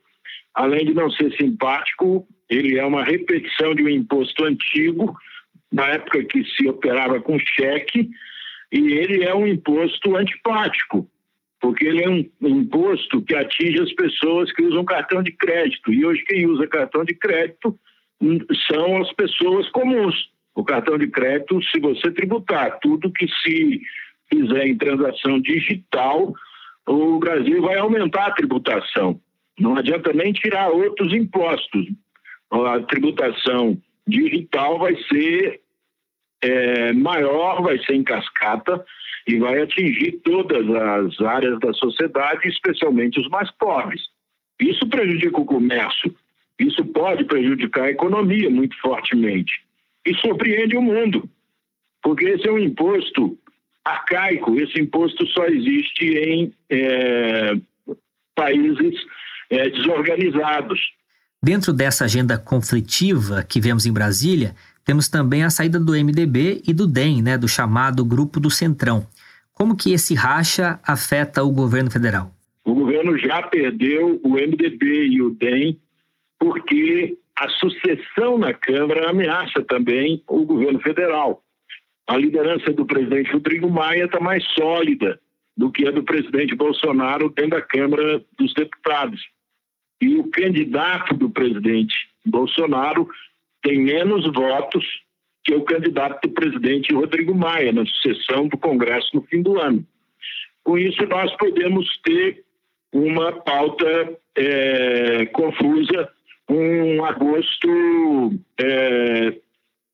além 0.54 0.86
de 0.86 0.94
não 0.94 1.10
ser 1.12 1.32
simpático, 1.36 2.28
ele 2.50 2.78
é 2.78 2.86
uma 2.86 3.04
repetição 3.04 3.76
de 3.76 3.84
um 3.84 3.90
imposto 3.90 4.44
antigo, 4.44 5.16
na 5.72 5.88
época 5.88 6.24
que 6.26 6.44
se 6.46 6.68
operava 6.68 7.20
com 7.22 7.38
cheque, 7.40 8.10
e 8.72 8.80
ele 8.94 9.24
é 9.24 9.34
um 9.34 9.48
imposto 9.48 10.16
antipático, 10.16 11.08
porque 11.60 11.86
ele 11.86 12.04
é 12.04 12.10
um 12.10 12.26
imposto 12.42 13.22
que 13.22 13.36
atinge 13.36 13.82
as 13.82 13.94
pessoas 13.94 14.52
que 14.54 14.64
usam 14.64 14.84
cartão 14.86 15.22
de 15.22 15.32
crédito. 15.32 15.94
E 15.94 16.06
hoje 16.06 16.24
quem 16.26 16.48
usa 16.48 16.68
cartão 16.68 17.04
de 17.04 17.14
crédito 17.14 17.78
são 18.68 19.02
as 19.02 19.12
pessoas 19.14 19.70
comuns. 19.70 20.16
O 20.56 20.64
cartão 20.64 20.98
de 20.98 21.08
crédito, 21.08 21.62
se 21.64 21.80
você 21.80 22.12
tributar 22.12 22.80
tudo 22.80 23.12
que 23.12 23.28
se 23.28 23.82
fizer 24.32 24.68
em 24.68 24.78
transação 24.78 25.40
digital, 25.40 26.34
o 26.90 27.20
Brasil 27.20 27.62
vai 27.62 27.78
aumentar 27.78 28.26
a 28.26 28.32
tributação. 28.32 29.22
Não 29.60 29.76
adianta 29.76 30.12
nem 30.12 30.34
tirar 30.34 30.70
outros 30.70 31.14
impostos. 31.14 31.86
A 32.52 32.80
tributação 32.82 33.80
digital 34.08 34.80
vai 34.80 34.96
ser 35.04 35.62
é, 36.42 36.92
maior, 36.94 37.62
vai 37.62 37.78
ser 37.86 37.94
em 37.94 38.04
cascata 38.04 38.84
e 39.28 39.38
vai 39.38 39.62
atingir 39.62 40.14
todas 40.24 40.68
as 40.68 41.22
áreas 41.22 41.60
da 41.60 41.72
sociedade, 41.74 42.48
especialmente 42.48 43.20
os 43.20 43.30
mais 43.30 43.52
pobres. 43.52 44.02
Isso 44.60 44.88
prejudica 44.90 45.40
o 45.40 45.46
comércio, 45.46 46.16
isso 46.58 46.84
pode 46.86 47.24
prejudicar 47.26 47.84
a 47.84 47.92
economia 47.92 48.50
muito 48.50 48.76
fortemente. 48.82 49.62
E 50.06 50.16
surpreende 50.16 50.76
o 50.76 50.82
mundo, 50.82 51.30
porque 52.02 52.26
esse 52.26 52.48
é 52.48 52.52
um 52.52 52.58
imposto 52.58 53.38
arcaico, 53.92 54.60
esse 54.60 54.80
imposto 54.80 55.26
só 55.28 55.46
existe 55.46 56.06
em 56.06 56.54
é, 56.70 57.56
países 58.36 58.96
é, 59.50 59.70
desorganizados. 59.70 60.80
Dentro 61.42 61.72
dessa 61.72 62.06
agenda 62.06 62.38
conflitiva 62.38 63.44
que 63.44 63.62
vemos 63.62 63.86
em 63.86 63.94
Brasília, 63.94 64.54
temos 64.84 65.08
também 65.08 65.44
a 65.44 65.50
saída 65.50 65.80
do 65.80 65.94
MDB 65.94 66.62
e 66.68 66.74
do 66.74 66.88
DEM, 66.88 67.22
né, 67.22 67.38
do 67.38 67.48
chamado 67.48 68.04
Grupo 68.04 68.40
do 68.40 68.50
Centrão. 68.50 69.06
Como 69.54 69.76
que 69.76 69.94
esse 69.94 70.16
racha 70.16 70.80
afeta 70.86 71.44
o 71.44 71.52
governo 71.52 71.92
federal? 71.92 72.34
O 72.64 72.74
governo 72.74 73.18
já 73.18 73.42
perdeu 73.44 74.20
o 74.24 74.34
MDB 74.34 75.08
e 75.08 75.22
o 75.22 75.32
DEM 75.32 75.78
porque 76.40 77.18
a 77.36 77.50
sucessão 77.50 78.38
na 78.38 78.54
Câmara 78.54 79.10
ameaça 79.10 79.62
também 79.64 80.24
o 80.28 80.46
governo 80.46 80.80
federal. 80.80 81.42
A 82.10 82.18
liderança 82.18 82.74
do 82.74 82.88
presidente 82.88 83.32
Rodrigo 83.32 83.70
Maia 83.70 84.06
está 84.06 84.20
mais 84.20 84.44
sólida 84.56 85.20
do 85.56 85.72
que 85.72 85.88
a 85.88 85.92
do 85.92 86.02
presidente 86.02 86.56
Bolsonaro 86.56 87.30
dentro 87.30 87.52
da 87.52 87.62
Câmara 87.62 88.20
dos 88.36 88.52
Deputados. 88.56 89.22
E 90.02 90.16
o 90.16 90.28
candidato 90.32 91.14
do 91.14 91.30
presidente 91.30 91.94
Bolsonaro 92.26 93.08
tem 93.62 93.84
menos 93.84 94.26
votos 94.34 94.84
que 95.44 95.54
o 95.54 95.62
candidato 95.62 96.28
do 96.28 96.34
presidente 96.34 96.92
Rodrigo 96.96 97.36
Maia 97.36 97.72
na 97.72 97.86
sucessão 97.86 98.48
do 98.48 98.58
Congresso 98.58 99.12
no 99.14 99.22
fim 99.22 99.44
do 99.44 99.60
ano. 99.60 99.86
Com 100.64 100.80
isso, 100.80 101.06
nós 101.06 101.32
podemos 101.38 101.88
ter 102.02 102.44
uma 102.92 103.34
pauta 103.34 104.18
é, 104.36 105.28
confusa, 105.28 106.10
um 106.50 107.06
agosto 107.06 108.34
é, 108.60 109.36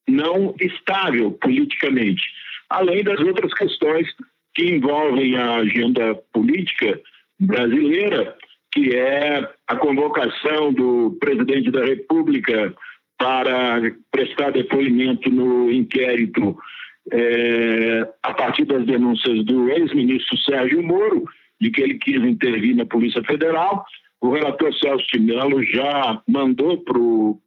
não 0.07 0.55
estável 0.59 1.31
politicamente, 1.31 2.23
além 2.69 3.03
das 3.03 3.19
outras 3.19 3.53
questões 3.53 4.07
que 4.53 4.75
envolvem 4.75 5.35
a 5.35 5.55
agenda 5.55 6.15
política 6.33 6.99
brasileira, 7.39 8.35
que 8.71 8.95
é 8.95 9.49
a 9.67 9.75
convocação 9.75 10.73
do 10.73 11.17
presidente 11.19 11.71
da 11.71 11.83
República 11.85 12.73
para 13.17 13.81
prestar 14.11 14.51
depoimento 14.51 15.29
no 15.29 15.71
inquérito 15.71 16.57
é, 17.11 18.07
a 18.23 18.33
partir 18.33 18.65
das 18.65 18.85
denúncias 18.85 19.45
do 19.45 19.69
ex-ministro 19.69 20.37
Sérgio 20.39 20.83
Moro, 20.83 21.25
de 21.59 21.69
que 21.71 21.81
ele 21.81 21.97
quis 21.97 22.21
intervir 22.23 22.75
na 22.75 22.85
Polícia 22.85 23.23
Federal. 23.23 23.85
O 24.21 24.31
relator 24.31 24.73
Celso 24.75 25.05
de 25.13 25.19
Mello 25.19 25.63
já 25.63 26.21
mandou 26.27 26.77
para 26.79 26.97
o 26.97 27.39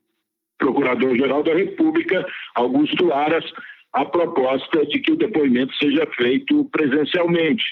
Procurador-Geral 0.59 1.43
da 1.43 1.55
República, 1.55 2.27
Augusto 2.55 3.13
Aras, 3.13 3.45
a 3.93 4.05
proposta 4.05 4.85
de 4.87 4.99
que 5.01 5.13
o 5.13 5.17
depoimento 5.17 5.75
seja 5.77 6.07
feito 6.17 6.65
presencialmente. 6.67 7.65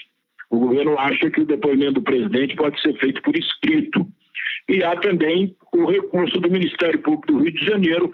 O 0.49 0.59
governo 0.59 0.97
acha 0.97 1.29
que 1.29 1.41
o 1.41 1.45
depoimento 1.45 1.93
do 1.93 2.01
presidente 2.01 2.55
pode 2.55 2.81
ser 2.81 2.97
feito 2.99 3.21
por 3.21 3.35
escrito. 3.35 4.07
E 4.69 4.83
há 4.83 4.95
também 4.95 5.55
o 5.73 5.85
recurso 5.85 6.39
do 6.39 6.49
Ministério 6.49 6.99
Público 6.99 7.27
do 7.27 7.39
Rio 7.39 7.53
de 7.53 7.65
Janeiro, 7.65 8.11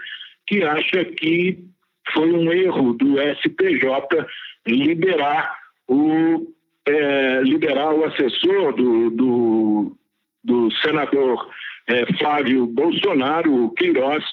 que 0.48 0.63
acha 0.63 1.06
que 1.06 1.63
foi 2.12 2.32
um 2.32 2.51
erro 2.51 2.94
do 2.94 3.15
STJ 3.20 4.25
liberar 4.68 5.58
o, 5.88 6.48
é, 6.86 7.42
liberar 7.42 7.94
o 7.94 8.03
assessor 8.06 8.74
do, 8.74 9.10
do, 9.12 9.98
do 10.44 10.72
senador 10.82 11.50
é, 11.88 12.06
Flávio 12.18 12.65
Bolsonaro, 12.65 13.65
o 13.65 13.72
Queiroz, 13.72 14.24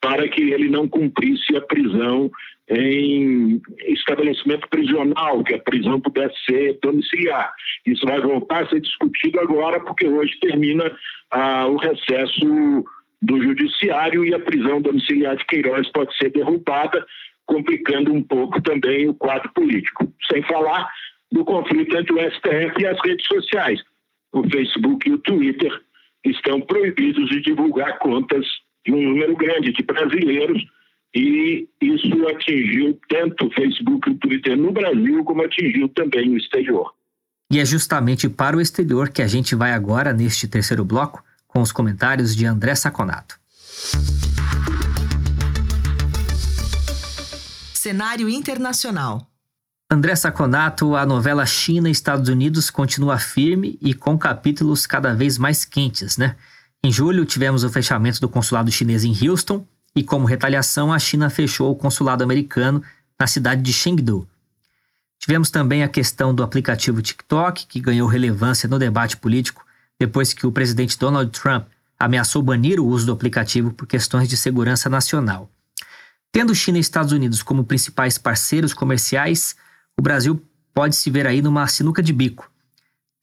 para 0.00 0.28
que 0.28 0.52
ele 0.52 0.68
não 0.68 0.88
cumprisse 0.88 1.56
a 1.56 1.60
prisão 1.60 2.30
em 2.68 3.60
estabelecimento 3.86 4.68
prisional, 4.68 5.44
que 5.44 5.54
a 5.54 5.58
prisão 5.58 6.00
pudesse 6.00 6.34
ser 6.44 6.78
domiciliar. 6.82 7.52
Isso 7.86 8.04
vai 8.04 8.20
voltar 8.20 8.64
a 8.64 8.68
ser 8.68 8.80
discutido 8.80 9.38
agora, 9.40 9.80
porque 9.80 10.06
hoje 10.06 10.36
termina 10.40 10.90
ah, 11.30 11.66
o 11.66 11.76
recesso 11.76 12.84
do 13.22 13.42
judiciário 13.42 14.24
e 14.24 14.34
a 14.34 14.40
prisão 14.40 14.80
domiciliar 14.80 15.36
de 15.36 15.44
Queiroz 15.46 15.90
pode 15.92 16.16
ser 16.16 16.30
derrubada, 16.30 17.06
complicando 17.46 18.12
um 18.12 18.22
pouco 18.22 18.60
também 18.60 19.08
o 19.08 19.14
quadro 19.14 19.50
político. 19.52 20.12
Sem 20.30 20.42
falar 20.42 20.88
do 21.30 21.44
conflito 21.44 21.96
entre 21.96 22.12
o 22.12 22.30
STF 22.30 22.82
e 22.82 22.86
as 22.86 22.98
redes 23.04 23.26
sociais. 23.26 23.80
O 24.32 24.42
Facebook 24.50 25.08
e 25.08 25.12
o 25.12 25.18
Twitter 25.18 25.72
estão 26.24 26.60
proibidos 26.60 27.28
de 27.28 27.40
divulgar 27.40 27.98
contas 27.98 28.44
de 28.86 28.92
um 28.92 29.02
número 29.02 29.36
grande 29.36 29.72
de 29.72 29.82
brasileiros 29.82 30.64
e 31.14 31.68
isso 31.80 32.28
atingiu 32.28 32.98
tanto 33.08 33.46
o 33.46 33.50
Facebook 33.50 34.08
e 34.08 34.12
o 34.12 34.18
Twitter 34.18 34.56
no 34.56 34.70
Brasil 34.70 35.24
como 35.24 35.42
atingiu 35.42 35.88
também 35.88 36.30
o 36.30 36.36
exterior. 36.36 36.94
E 37.50 37.58
é 37.58 37.64
justamente 37.64 38.28
para 38.28 38.56
o 38.56 38.60
exterior 38.60 39.08
que 39.08 39.22
a 39.22 39.26
gente 39.26 39.54
vai 39.54 39.72
agora 39.72 40.12
neste 40.12 40.46
terceiro 40.46 40.84
bloco 40.84 41.22
com 41.46 41.60
os 41.60 41.72
comentários 41.72 42.34
de 42.34 42.44
André 42.46 42.74
Saconato. 42.74 43.38
Cenário 47.72 48.28
internacional. 48.28 49.26
André 49.90 50.16
Saconato, 50.16 50.96
a 50.96 51.06
novela 51.06 51.46
China 51.46 51.88
Estados 51.88 52.28
Unidos 52.28 52.68
continua 52.68 53.18
firme 53.18 53.78
e 53.80 53.94
com 53.94 54.18
capítulos 54.18 54.84
cada 54.84 55.14
vez 55.14 55.38
mais 55.38 55.64
quentes, 55.64 56.18
né? 56.18 56.34
Em 56.84 56.92
julho 56.92 57.24
tivemos 57.24 57.64
o 57.64 57.70
fechamento 57.70 58.20
do 58.20 58.28
consulado 58.28 58.70
chinês 58.70 59.04
em 59.04 59.16
Houston 59.26 59.66
e 59.94 60.02
como 60.02 60.26
retaliação 60.26 60.92
a 60.92 60.98
China 60.98 61.30
fechou 61.30 61.70
o 61.70 61.76
consulado 61.76 62.22
americano 62.22 62.82
na 63.18 63.26
cidade 63.26 63.62
de 63.62 63.72
Chengdu. 63.72 64.28
Tivemos 65.18 65.50
também 65.50 65.82
a 65.82 65.88
questão 65.88 66.34
do 66.34 66.42
aplicativo 66.42 67.02
TikTok, 67.02 67.66
que 67.66 67.80
ganhou 67.80 68.06
relevância 68.06 68.68
no 68.68 68.78
debate 68.78 69.16
político 69.16 69.64
depois 69.98 70.32
que 70.32 70.46
o 70.46 70.52
presidente 70.52 70.98
Donald 70.98 71.30
Trump 71.30 71.66
ameaçou 71.98 72.42
banir 72.42 72.78
o 72.78 72.86
uso 72.86 73.06
do 73.06 73.12
aplicativo 73.12 73.72
por 73.72 73.86
questões 73.86 74.28
de 74.28 74.36
segurança 74.36 74.88
nacional. 74.88 75.50
Tendo 76.30 76.54
China 76.54 76.76
e 76.76 76.80
Estados 76.82 77.12
Unidos 77.12 77.42
como 77.42 77.64
principais 77.64 78.18
parceiros 78.18 78.74
comerciais, 78.74 79.56
o 79.98 80.02
Brasil 80.02 80.42
pode 80.74 80.94
se 80.94 81.10
ver 81.10 81.26
aí 81.26 81.40
numa 81.40 81.66
sinuca 81.66 82.02
de 82.02 82.12
bico. 82.12 82.50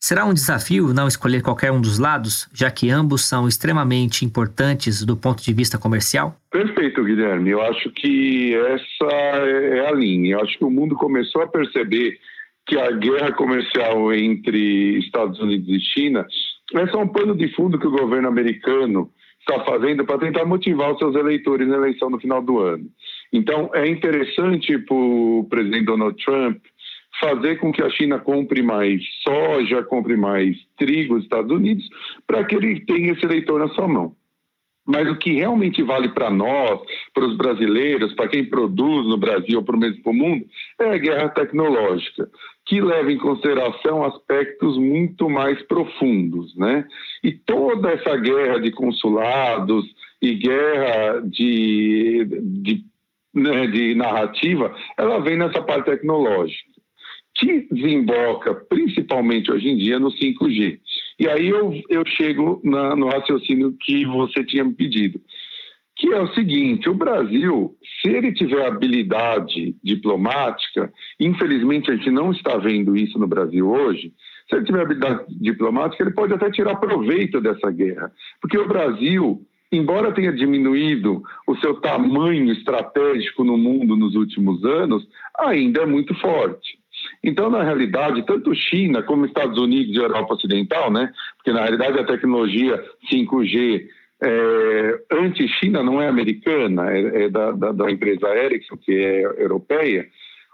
Será 0.06 0.26
um 0.26 0.34
desafio 0.34 0.92
não 0.92 1.08
escolher 1.08 1.40
qualquer 1.40 1.72
um 1.72 1.80
dos 1.80 1.98
lados, 1.98 2.46
já 2.52 2.70
que 2.70 2.90
ambos 2.90 3.26
são 3.26 3.48
extremamente 3.48 4.22
importantes 4.22 5.02
do 5.02 5.16
ponto 5.16 5.42
de 5.42 5.50
vista 5.50 5.78
comercial? 5.78 6.36
Perfeito, 6.50 7.02
Guilherme. 7.02 7.48
Eu 7.48 7.62
acho 7.62 7.90
que 7.90 8.54
essa 8.54 9.16
é 9.16 9.88
a 9.88 9.92
linha. 9.92 10.34
Eu 10.34 10.40
acho 10.42 10.58
que 10.58 10.64
o 10.66 10.68
mundo 10.68 10.94
começou 10.94 11.40
a 11.40 11.46
perceber 11.46 12.18
que 12.66 12.78
a 12.78 12.90
guerra 12.90 13.32
comercial 13.32 14.12
entre 14.12 14.98
Estados 14.98 15.40
Unidos 15.40 15.70
e 15.70 15.80
China 15.80 16.26
é 16.74 16.86
só 16.88 17.00
um 17.00 17.08
pano 17.08 17.34
de 17.34 17.48
fundo 17.54 17.78
que 17.78 17.86
o 17.86 17.98
governo 17.98 18.28
americano 18.28 19.10
está 19.40 19.64
fazendo 19.64 20.04
para 20.04 20.18
tentar 20.18 20.44
motivar 20.44 20.92
os 20.92 20.98
seus 20.98 21.16
eleitores 21.16 21.66
na 21.66 21.76
eleição 21.76 22.10
no 22.10 22.20
final 22.20 22.42
do 22.42 22.58
ano. 22.58 22.84
Então, 23.32 23.70
é 23.72 23.88
interessante 23.88 24.76
para 24.80 24.94
o 24.94 25.46
presidente 25.48 25.86
Donald 25.86 26.22
Trump 26.22 26.58
fazer 27.20 27.56
com 27.56 27.72
que 27.72 27.82
a 27.82 27.90
China 27.90 28.18
compre 28.18 28.62
mais 28.62 29.02
soja, 29.22 29.82
compre 29.82 30.16
mais 30.16 30.56
trigo 30.76 31.14
dos 31.14 31.24
Estados 31.24 31.50
Unidos, 31.50 31.88
para 32.26 32.44
que 32.44 32.56
ele 32.56 32.80
tenha 32.80 33.12
esse 33.12 33.24
eleitor 33.24 33.58
na 33.58 33.68
sua 33.68 33.88
mão. 33.88 34.14
Mas 34.86 35.08
o 35.08 35.16
que 35.16 35.32
realmente 35.32 35.82
vale 35.82 36.10
para 36.10 36.28
nós, 36.28 36.78
para 37.14 37.24
os 37.24 37.36
brasileiros, 37.38 38.12
para 38.14 38.28
quem 38.28 38.44
produz 38.44 39.06
no 39.06 39.16
Brasil 39.16 39.58
ou 39.58 39.64
para 39.64 39.76
o 39.76 39.78
mesmo 39.78 40.12
mundo, 40.12 40.44
é 40.78 40.90
a 40.90 40.98
guerra 40.98 41.28
tecnológica, 41.30 42.28
que 42.66 42.82
leva 42.82 43.10
em 43.10 43.16
consideração 43.16 44.04
aspectos 44.04 44.76
muito 44.76 45.30
mais 45.30 45.62
profundos. 45.62 46.54
Né? 46.54 46.86
E 47.22 47.32
toda 47.32 47.92
essa 47.92 48.14
guerra 48.16 48.60
de 48.60 48.70
consulados 48.72 49.86
e 50.20 50.34
guerra 50.34 51.20
de, 51.24 52.26
de, 52.42 52.84
né, 53.32 53.66
de 53.68 53.94
narrativa, 53.94 54.74
ela 54.98 55.18
vem 55.20 55.38
nessa 55.38 55.62
parte 55.62 55.86
tecnológica 55.86 56.73
que 57.34 57.66
desemboca 57.70 58.54
principalmente 58.54 59.50
hoje 59.50 59.68
em 59.68 59.76
dia 59.76 59.98
no 59.98 60.10
5G. 60.10 60.78
E 61.18 61.28
aí 61.28 61.48
eu, 61.48 61.72
eu 61.88 62.06
chego 62.06 62.60
na, 62.62 62.94
no 62.94 63.08
raciocínio 63.08 63.76
que 63.80 64.04
você 64.06 64.44
tinha 64.44 64.64
me 64.64 64.74
pedido, 64.74 65.20
que 65.96 66.12
é 66.12 66.20
o 66.20 66.32
seguinte: 66.34 66.88
o 66.88 66.94
Brasil, 66.94 67.76
se 68.00 68.08
ele 68.08 68.32
tiver 68.32 68.66
habilidade 68.66 69.76
diplomática, 69.82 70.92
infelizmente 71.18 71.90
a 71.90 71.96
gente 71.96 72.10
não 72.10 72.30
está 72.30 72.56
vendo 72.56 72.96
isso 72.96 73.18
no 73.18 73.26
Brasil 73.26 73.68
hoje. 73.68 74.12
Se 74.48 74.56
ele 74.56 74.66
tiver 74.66 74.82
habilidade 74.82 75.24
diplomática, 75.40 76.04
ele 76.04 76.14
pode 76.14 76.34
até 76.34 76.50
tirar 76.50 76.76
proveito 76.76 77.40
dessa 77.40 77.70
guerra, 77.70 78.12
porque 78.40 78.58
o 78.58 78.68
Brasil 78.68 79.44
embora 79.72 80.12
tenha 80.12 80.32
diminuído 80.32 81.22
o 81.48 81.56
seu 81.56 81.80
tamanho 81.80 82.52
estratégico 82.52 83.42
no 83.42 83.58
mundo 83.58 83.96
nos 83.96 84.14
últimos 84.14 84.64
anos, 84.64 85.04
ainda 85.36 85.82
é 85.82 85.86
muito 85.86 86.14
forte. 86.20 86.78
Então, 87.22 87.50
na 87.50 87.62
realidade, 87.62 88.24
tanto 88.26 88.54
China 88.54 89.02
como 89.02 89.26
Estados 89.26 89.58
Unidos 89.58 89.94
e 89.94 89.98
Europa 89.98 90.34
Ocidental, 90.34 90.90
né, 90.90 91.12
porque 91.36 91.52
na 91.52 91.62
realidade 91.62 91.98
a 91.98 92.04
tecnologia 92.04 92.82
5G 93.10 93.86
é, 94.22 95.00
anti-China 95.12 95.82
não 95.82 96.00
é 96.00 96.08
americana, 96.08 96.90
é, 96.90 97.24
é 97.24 97.28
da, 97.28 97.52
da, 97.52 97.72
da, 97.72 97.90
empresa 97.90 98.34
Ericsson, 98.34 98.76
que 98.76 98.92
é 98.92 99.22
europeia, 99.42 100.06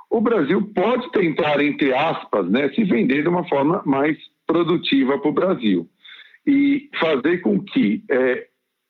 o 0.09 0.21
Brasil 0.21 0.61
pode 0.75 1.11
tentar, 1.13 1.63
entre 1.63 1.95
aspas, 1.95 2.51
né, 2.51 2.69
se 2.71 2.83
vender 2.85 3.23
de 3.23 3.29
uma 3.29 3.47
forma 3.49 3.83
mais 3.85 4.17
produtiva 4.47 5.19
para 5.19 5.31
o 5.31 5.35
Brasil 5.35 5.89
e 6.47 6.89
fazer 6.99 7.39
com 7.39 7.61
que 7.61 8.03
é, 8.11 8.47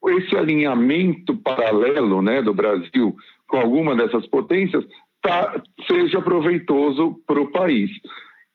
esse 0.08 0.36
alinhamento 0.36 1.36
paralelo 1.36 2.22
né, 2.22 2.40
do 2.40 2.54
Brasil 2.54 3.14
com 3.46 3.58
alguma 3.58 3.94
dessas 3.94 4.26
potências 4.28 4.84
tá, 5.22 5.62
seja 5.86 6.20
proveitoso 6.20 7.20
para 7.26 7.40
o 7.40 7.50
país. 7.50 7.90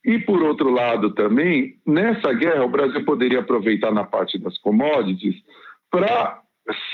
E, 0.06 0.20
por 0.20 0.42
outro 0.44 0.70
lado, 0.70 1.14
também, 1.16 1.76
nessa 1.86 2.32
guerra, 2.32 2.64
o 2.64 2.70
Brasil 2.70 3.04
poderia 3.04 3.40
aproveitar 3.40 3.92
na 3.92 4.04
parte 4.04 4.38
das 4.38 4.58
commodities 4.60 5.36
para, 5.90 6.42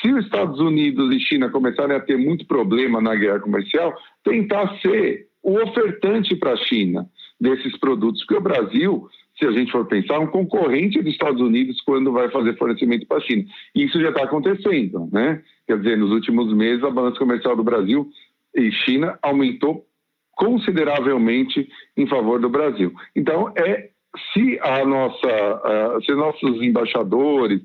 se 0.01 0.13
os 0.13 0.25
Estados 0.25 0.59
Unidos 0.59 1.13
e 1.13 1.19
China 1.19 1.49
começarem 1.49 1.95
a 1.95 1.99
ter 1.99 2.17
muito 2.17 2.45
problema 2.47 3.01
na 3.01 3.13
guerra 3.15 3.39
comercial, 3.39 3.93
tentar 4.23 4.79
ser 4.79 5.27
o 5.43 5.61
ofertante 5.61 6.35
para 6.35 6.53
a 6.53 6.57
China 6.57 7.05
desses 7.39 7.77
produtos. 7.79 8.21
Porque 8.21 8.39
o 8.39 8.41
Brasil, 8.41 9.09
se 9.37 9.45
a 9.45 9.51
gente 9.51 9.73
for 9.73 9.85
pensar, 9.87 10.15
é 10.15 10.19
um 10.19 10.27
concorrente 10.27 11.01
dos 11.01 11.11
Estados 11.11 11.41
Unidos 11.41 11.81
quando 11.81 12.13
vai 12.13 12.29
fazer 12.29 12.57
fornecimento 12.57 13.05
para 13.07 13.17
a 13.17 13.21
China. 13.21 13.43
Isso 13.75 13.99
já 13.99 14.09
está 14.09 14.23
acontecendo, 14.23 15.09
né? 15.11 15.41
Quer 15.67 15.79
dizer, 15.79 15.97
nos 15.97 16.11
últimos 16.11 16.53
meses, 16.53 16.83
a 16.83 16.89
balança 16.89 17.19
comercial 17.19 17.57
do 17.57 17.63
Brasil 17.63 18.09
e 18.55 18.72
China 18.72 19.17
aumentou 19.22 19.86
consideravelmente 20.34 21.67
em 21.96 22.08
favor 22.08 22.39
do 22.39 22.50
Brasil. 22.50 22.93
Então, 23.15 23.53
é 23.55 23.89
se 24.34 24.60
a 24.62 24.86
nossa, 24.86 26.01
se 26.05 26.13
nossos 26.13 26.62
embaixadores, 26.62 27.62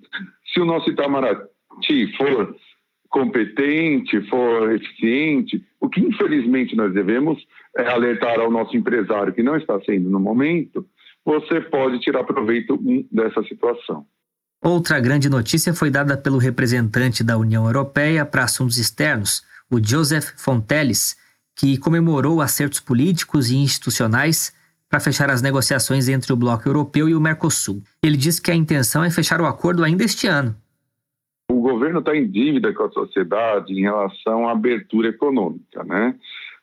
se 0.52 0.60
o 0.60 0.64
nosso 0.64 0.90
Itamaraty 0.90 2.16
for 2.16 2.54
competente, 3.08 4.20
for 4.28 4.72
eficiente, 4.72 5.64
o 5.80 5.88
que 5.88 6.00
infelizmente 6.00 6.76
nós 6.76 6.92
devemos 6.92 7.38
é 7.76 7.86
alertar 7.88 8.38
ao 8.40 8.50
nosso 8.50 8.76
empresário 8.76 9.32
que 9.32 9.42
não 9.42 9.56
está 9.56 9.80
sendo 9.82 10.10
no 10.10 10.20
momento, 10.20 10.86
você 11.24 11.60
pode 11.60 11.98
tirar 12.00 12.24
proveito 12.24 12.78
dessa 13.10 13.42
situação. 13.44 14.06
Outra 14.62 14.98
grande 15.00 15.28
notícia 15.28 15.74
foi 15.74 15.90
dada 15.90 16.16
pelo 16.16 16.38
representante 16.38 17.22
da 17.22 17.36
União 17.36 17.66
Europeia 17.66 18.24
para 18.24 18.44
assuntos 18.44 18.78
externos, 18.78 19.42
o 19.70 19.82
Joseph 19.82 20.32
Fonteles, 20.36 21.16
que 21.54 21.78
comemorou 21.78 22.40
acertos 22.40 22.80
políticos 22.80 23.50
e 23.50 23.56
institucionais 23.56 24.54
para 24.88 25.00
fechar 25.00 25.30
as 25.30 25.42
negociações 25.42 26.08
entre 26.08 26.32
o 26.32 26.36
Bloco 26.36 26.68
Europeu 26.68 27.08
e 27.08 27.14
o 27.14 27.20
Mercosul. 27.20 27.82
Ele 28.02 28.16
disse 28.16 28.40
que 28.40 28.50
a 28.50 28.54
intenção 28.54 29.02
é 29.02 29.10
fechar 29.10 29.40
o 29.40 29.46
acordo 29.46 29.82
ainda 29.82 30.04
este 30.04 30.26
ano. 30.26 30.54
O 31.50 31.60
governo 31.60 32.00
está 32.00 32.16
em 32.16 32.28
dívida 32.28 32.72
com 32.72 32.84
a 32.84 32.90
sociedade 32.90 33.72
em 33.72 33.82
relação 33.82 34.48
à 34.48 34.52
abertura 34.52 35.08
econômica, 35.08 35.82
né? 35.84 36.14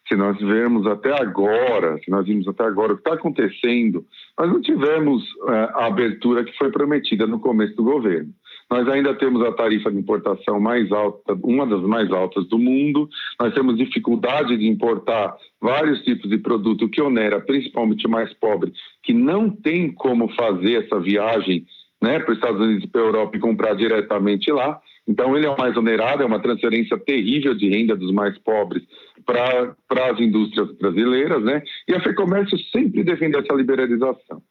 Se 0.07 0.15
nós 0.15 0.37
vermos 0.37 0.85
até 0.85 1.13
agora, 1.21 1.97
se 2.03 2.11
nós 2.11 2.25
vimos 2.25 2.45
até 2.47 2.63
agora 2.63 2.91
o 2.91 2.95
que 2.97 3.01
está 3.01 3.13
acontecendo, 3.13 4.05
nós 4.37 4.49
não 4.49 4.61
tivemos 4.61 5.23
é, 5.47 5.53
a 5.75 5.85
abertura 5.85 6.43
que 6.43 6.57
foi 6.57 6.69
prometida 6.71 7.25
no 7.25 7.39
começo 7.39 7.73
do 7.75 7.83
governo. 7.83 8.33
Nós 8.73 8.89
ainda 8.89 9.13
temos 9.13 9.45
a 9.45 9.51
tarifa 9.51 9.91
de 9.91 9.99
importação 9.99 10.59
mais 10.59 10.91
alta, 10.91 11.37
uma 11.43 11.63
das 11.63 11.83
mais 11.83 12.11
altas 12.11 12.47
do 12.47 12.57
mundo. 12.57 13.07
Nós 13.39 13.53
temos 13.53 13.77
dificuldade 13.77 14.57
de 14.57 14.67
importar 14.67 15.37
vários 15.61 16.01
tipos 16.01 16.27
de 16.27 16.39
produto 16.39 16.89
que 16.89 16.99
onera 16.99 17.39
principalmente 17.39 18.07
mais 18.07 18.33
pobre, 18.33 18.73
que 19.03 19.13
não 19.13 19.47
tem 19.47 19.91
como 19.91 20.27
fazer 20.29 20.85
essa 20.85 20.99
viagem 20.99 21.67
né, 22.01 22.17
para 22.17 22.31
os 22.31 22.37
Estados 22.39 22.59
Unidos 22.59 22.85
e 22.85 22.87
para 22.87 23.01
a 23.01 23.05
Europa 23.05 23.37
e 23.37 23.39
comprar 23.39 23.75
diretamente 23.75 24.51
lá. 24.51 24.81
Então, 25.07 25.37
ele 25.37 25.45
é 25.45 25.51
o 25.51 25.57
mais 25.57 25.77
onerado, 25.77 26.23
é 26.23 26.25
uma 26.25 26.41
transferência 26.41 26.97
terrível 26.97 27.53
de 27.53 27.69
renda 27.69 27.95
dos 27.95 28.11
mais 28.11 28.35
pobres 28.39 28.81
para 29.23 30.09
as 30.09 30.19
indústrias 30.19 30.71
brasileiras, 30.79 31.43
né? 31.43 31.61
E 31.87 31.93
a 31.93 32.01
FEComércio 32.01 32.57
sempre 32.71 33.03
defende 33.03 33.37
essa 33.37 33.53
liberalização. 33.53 34.41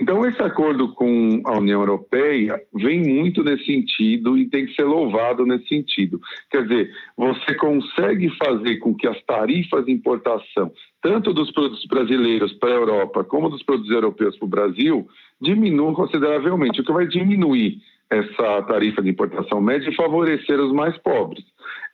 Então, 0.00 0.26
esse 0.26 0.42
acordo 0.42 0.92
com 0.92 1.40
a 1.44 1.56
União 1.56 1.80
Europeia 1.80 2.60
vem 2.74 3.00
muito 3.00 3.44
nesse 3.44 3.64
sentido 3.64 4.36
e 4.36 4.48
tem 4.48 4.66
que 4.66 4.74
ser 4.74 4.82
louvado 4.82 5.46
nesse 5.46 5.68
sentido. 5.68 6.20
Quer 6.50 6.62
dizer, 6.62 6.90
você 7.16 7.54
consegue 7.54 8.28
fazer 8.36 8.78
com 8.78 8.92
que 8.92 9.06
as 9.06 9.22
tarifas 9.22 9.84
de 9.84 9.92
importação, 9.92 10.72
tanto 11.00 11.32
dos 11.32 11.52
produtos 11.52 11.86
brasileiros 11.86 12.52
para 12.54 12.70
a 12.70 12.76
Europa 12.76 13.22
como 13.22 13.48
dos 13.48 13.62
produtos 13.62 13.92
europeus 13.92 14.36
para 14.36 14.46
o 14.46 14.48
Brasil, 14.48 15.06
diminuam 15.40 15.94
consideravelmente, 15.94 16.80
o 16.80 16.84
que 16.84 16.92
vai 16.92 17.06
diminuir 17.06 17.78
essa 18.10 18.62
tarifa 18.62 19.00
de 19.00 19.10
importação 19.10 19.60
média 19.60 19.88
e 19.88 19.94
favorecer 19.94 20.58
os 20.60 20.72
mais 20.72 20.96
pobres. 20.98 21.44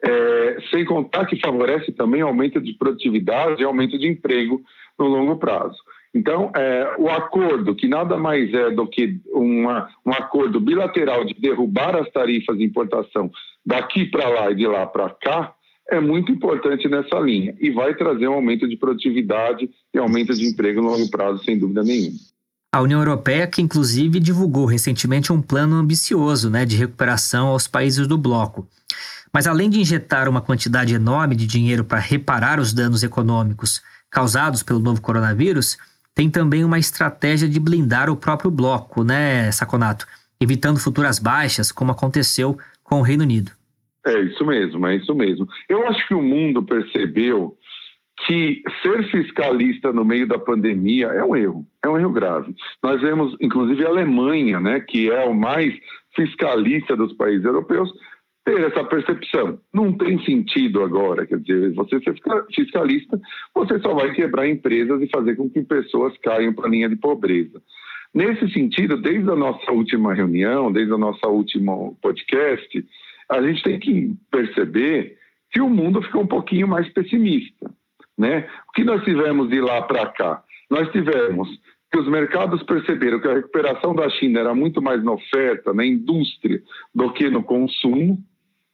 É, 0.03 0.57
sem 0.71 0.87
contar 0.87 1.27
que 1.27 1.39
favorece 1.39 1.93
também 1.93 2.23
aumento 2.23 2.61
de 2.61 2.73
produtividade 2.73 3.61
e 3.61 3.65
aumento 3.65 3.99
de 3.99 4.09
emprego 4.09 4.63
no 4.99 5.07
longo 5.07 5.37
prazo. 5.37 5.77
Então, 6.15 6.51
é, 6.57 6.97
o 6.99 7.09
acordo, 7.09 7.75
que 7.75 7.87
nada 7.87 8.17
mais 8.17 8.53
é 8.53 8.71
do 8.71 8.87
que 8.87 9.21
uma, 9.33 9.89
um 10.05 10.13
acordo 10.13 10.61
bilateral 10.61 11.25
de 11.25 11.35
derrubar 11.35 11.97
as 11.97 12.11
tarifas 12.11 12.59
de 12.59 12.65
importação 12.65 13.31
daqui 13.65 14.07
para 14.07 14.29
lá 14.29 14.51
e 14.51 14.57
de 14.57 14.67
lá 14.67 14.87
para 14.87 15.11
cá, 15.11 15.55
é 15.89 16.01
muito 16.01 16.31
importante 16.33 16.89
nessa 16.89 17.19
linha 17.19 17.55
e 17.61 17.71
vai 17.71 17.95
trazer 17.95 18.29
um 18.29 18.35
aumento 18.35 18.69
de 18.69 18.77
produtividade 18.77 19.69
e 19.93 19.99
aumento 19.99 20.35
de 20.35 20.47
emprego 20.47 20.81
no 20.81 20.91
longo 20.91 21.11
prazo, 21.11 21.45
sem 21.45 21.59
dúvida 21.59 21.83
nenhuma. 21.83 22.17
A 22.73 22.81
União 22.81 23.01
Europeia, 23.01 23.49
que 23.49 23.61
inclusive 23.61 24.21
divulgou 24.21 24.65
recentemente 24.65 25.33
um 25.33 25.43
plano 25.43 25.77
ambicioso 25.77 26.49
né, 26.49 26.65
de 26.65 26.77
recuperação 26.77 27.49
aos 27.49 27.67
países 27.67 28.07
do 28.07 28.17
bloco. 28.17 28.69
Mas 29.33 29.47
além 29.47 29.69
de 29.69 29.81
injetar 29.81 30.29
uma 30.29 30.41
quantidade 30.41 30.95
enorme 30.95 31.35
de 31.35 31.47
dinheiro 31.47 31.85
para 31.85 31.99
reparar 31.99 32.61
os 32.61 32.73
danos 32.73 33.03
econômicos 33.03 33.83
causados 34.09 34.63
pelo 34.63 34.79
novo 34.79 35.01
coronavírus, 35.01 35.77
tem 36.15 36.31
também 36.31 36.65
uma 36.65 36.79
estratégia 36.79 37.49
de 37.49 37.61
blindar 37.61 38.11
o 38.11 38.17
próprio 38.17 38.51
bloco, 38.51 39.05
né, 39.05 39.51
Saconato? 39.53 40.07
Evitando 40.41 40.79
futuras 40.81 41.19
baixas, 41.19 41.71
como 41.71 41.93
aconteceu 41.93 42.59
com 42.83 43.01
o 43.01 43.03
Reino 43.03 43.23
Unido. 43.23 43.53
É 44.07 44.19
isso 44.21 44.45
mesmo, 44.45 44.87
é 44.87 44.97
isso 44.97 45.15
mesmo. 45.15 45.47
Eu 45.69 45.87
acho 45.87 46.07
que 46.09 46.15
o 46.15 46.23
mundo 46.23 46.63
percebeu 46.63 47.57
que 48.27 48.63
ser 48.83 49.11
fiscalista 49.11 49.93
no 49.93 50.05
meio 50.05 50.27
da 50.27 50.39
pandemia 50.39 51.07
é 51.09 51.25
um 51.25 51.37
erro, 51.37 51.67
é 51.83 51.89
um 51.89 51.99
erro 51.99 52.13
grave. 52.13 52.55
Nós 52.83 53.01
vemos, 53.01 53.37
inclusive, 53.41 53.85
a 53.85 53.89
Alemanha, 53.89 54.61
né, 54.61 54.81
que 54.81 55.11
é 55.11 55.25
o 55.25 55.35
mais 55.35 55.75
fiscalista 56.15 56.97
dos 56.97 57.13
países 57.15 57.45
europeus, 57.45 57.91
ter 58.45 58.61
essa 58.63 58.85
percepção. 58.85 59.59
Não 59.73 59.93
tem 59.93 60.19
sentido 60.25 60.83
agora, 60.83 61.27
quer 61.27 61.39
dizer, 61.41 61.73
você 61.75 62.01
ser 62.01 62.15
fiscalista, 62.55 63.21
você 63.55 63.79
só 63.81 63.95
vai 63.95 64.13
quebrar 64.13 64.49
empresas 64.49 65.01
e 65.03 65.11
fazer 65.11 65.37
com 65.37 65.49
que 65.49 65.63
pessoas 65.63 66.17
caiam 66.19 66.53
para 66.53 66.67
a 66.67 66.71
linha 66.71 66.89
de 66.89 66.97
pobreza. 66.97 67.61
Nesse 68.13 68.51
sentido, 68.53 68.97
desde 68.97 69.31
a 69.31 69.37
nossa 69.37 69.71
última 69.71 70.13
reunião, 70.15 70.73
desde 70.73 70.93
a 70.93 70.99
nossa 70.99 71.29
última 71.29 71.73
podcast, 72.03 72.85
a 73.31 73.41
gente 73.41 73.63
tem 73.63 73.79
que 73.79 74.13
perceber 74.31 75.17
que 75.53 75.61
o 75.61 75.71
mundo 75.71 76.03
ficou 76.03 76.23
um 76.23 76.27
pouquinho 76.27 76.67
mais 76.67 76.89
pessimista. 76.93 77.71
Né? 78.19 78.49
O 78.69 78.73
que 78.73 78.85
nós 78.85 79.05
tivemos 79.05 79.49
de 79.49 79.61
lá 79.61 79.83
para 79.83 80.07
cá? 80.07 80.43
Nós 80.69 80.91
tivemos 80.91 81.49
que 81.91 81.99
os 81.99 82.09
mercados 82.09 82.63
perceberam 82.63 83.21
que 83.21 83.29
a 83.29 83.35
recuperação 83.35 83.95
da 83.95 84.09
China 84.11 84.41
era 84.41 84.55
muito 84.55 84.81
mais 84.81 85.03
na 85.03 85.13
oferta, 85.13 85.73
na 85.73 85.85
indústria, 85.85 86.63
do 86.95 87.13
que 87.13 87.29
no 87.29 87.43
consumo. 87.43 88.19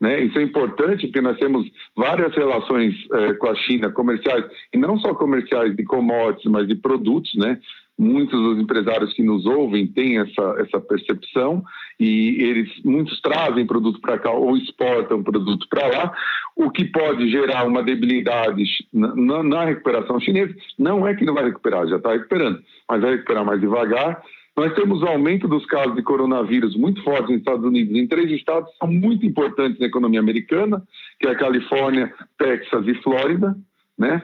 Né? 0.00 0.24
Isso 0.24 0.38
é 0.38 0.42
importante 0.42 1.06
porque 1.06 1.20
nós 1.20 1.38
temos 1.38 1.66
várias 1.96 2.34
relações 2.34 2.94
eh, 3.12 3.32
com 3.34 3.48
a 3.48 3.54
China 3.54 3.90
comerciais, 3.90 4.44
e 4.72 4.76
não 4.76 4.98
só 4.98 5.14
comerciais 5.14 5.74
de 5.74 5.84
commodities, 5.84 6.50
mas 6.50 6.68
de 6.68 6.74
produtos. 6.74 7.34
Né? 7.34 7.58
muitos 7.98 8.38
dos 8.38 8.58
empresários 8.58 9.12
que 9.14 9.22
nos 9.22 9.46
ouvem 9.46 9.86
têm 9.86 10.18
essa, 10.18 10.56
essa 10.58 10.80
percepção 10.80 11.64
e 11.98 12.36
eles 12.42 12.70
muitos 12.84 13.20
trazem 13.20 13.66
produto 13.66 14.00
para 14.00 14.18
cá 14.18 14.30
ou 14.30 14.56
exportam 14.56 15.22
produto 15.22 15.66
para 15.68 15.86
lá, 15.86 16.12
o 16.54 16.70
que 16.70 16.84
pode 16.84 17.30
gerar 17.30 17.66
uma 17.66 17.82
debilidade 17.82 18.62
na, 18.92 19.42
na, 19.42 19.64
recuperação 19.64 20.20
chinesa. 20.20 20.54
Não 20.78 21.06
é 21.06 21.14
que 21.14 21.24
não 21.24 21.34
vai 21.34 21.44
recuperar, 21.44 21.86
já 21.86 21.96
está 21.96 22.12
recuperando, 22.12 22.60
mas 22.88 23.00
vai 23.00 23.12
recuperar 23.12 23.44
mais 23.44 23.60
devagar. 23.60 24.22
Nós 24.56 24.72
temos 24.74 25.02
o 25.02 25.06
aumento 25.06 25.46
dos 25.46 25.66
casos 25.66 25.94
de 25.94 26.02
coronavírus 26.02 26.74
muito 26.74 27.02
forte 27.02 27.30
nos 27.30 27.40
Estados 27.40 27.64
Unidos, 27.64 27.94
em 27.94 28.06
três 28.06 28.30
estados 28.30 28.70
que 28.70 28.78
são 28.78 28.88
muito 28.88 29.26
importantes 29.26 29.78
na 29.78 29.86
economia 29.86 30.20
americana, 30.20 30.82
que 31.20 31.28
é 31.28 31.32
a 31.32 31.36
Califórnia, 31.36 32.12
Texas 32.38 32.86
e 32.86 32.94
Flórida, 33.02 33.54
né? 33.98 34.22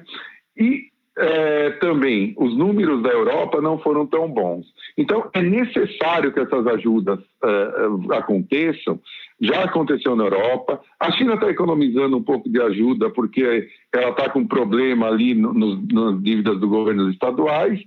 E 0.56 0.90
é, 1.18 1.70
também 1.72 2.34
os 2.38 2.56
números 2.56 3.02
da 3.02 3.10
Europa 3.10 3.60
não 3.60 3.78
foram 3.78 4.06
tão 4.06 4.28
bons. 4.28 4.66
Então, 4.96 5.28
é 5.34 5.42
necessário 5.42 6.32
que 6.32 6.40
essas 6.40 6.66
ajudas 6.66 7.18
é, 7.44 8.16
aconteçam. 8.16 8.98
Já 9.40 9.64
aconteceu 9.64 10.16
na 10.16 10.24
Europa. 10.24 10.80
A 10.98 11.10
China 11.12 11.34
está 11.34 11.50
economizando 11.50 12.16
um 12.16 12.22
pouco 12.22 12.48
de 12.48 12.60
ajuda 12.60 13.10
porque 13.10 13.68
ela 13.92 14.10
está 14.10 14.30
com 14.30 14.46
problema 14.46 15.08
ali 15.08 15.34
no, 15.34 15.52
no, 15.52 15.76
nas 15.76 16.22
dívidas 16.22 16.58
do 16.58 16.68
governo 16.68 17.10
estaduais. 17.10 17.80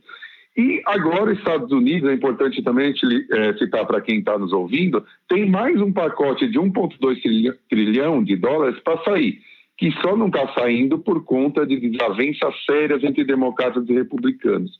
E 0.57 0.81
agora, 0.85 1.31
os 1.31 1.37
Estados 1.37 1.71
Unidos, 1.71 2.09
é 2.09 2.13
importante 2.13 2.63
também 2.63 2.93
é, 3.31 3.53
citar 3.57 3.85
para 3.85 3.99
quem 3.99 4.19
está 4.19 4.37
nos 4.37 4.53
ouvindo, 4.53 5.05
tem 5.27 5.49
mais 5.49 5.81
um 5.81 5.91
pacote 5.91 6.47
de 6.47 6.57
1,2 6.57 7.53
trilhão 7.69 8.23
de 8.23 8.35
dólares 8.37 8.79
para 8.79 9.03
sair 9.03 9.41
que 9.77 9.91
só 10.01 10.15
não 10.15 10.27
está 10.27 10.47
saindo 10.53 10.97
por 10.97 11.23
conta 11.25 11.65
de 11.65 11.77
desavenças 11.77 12.53
sérias 12.65 13.03
entre 13.03 13.25
democratas 13.25 13.87
e 13.89 13.93
republicanos. 13.93 14.71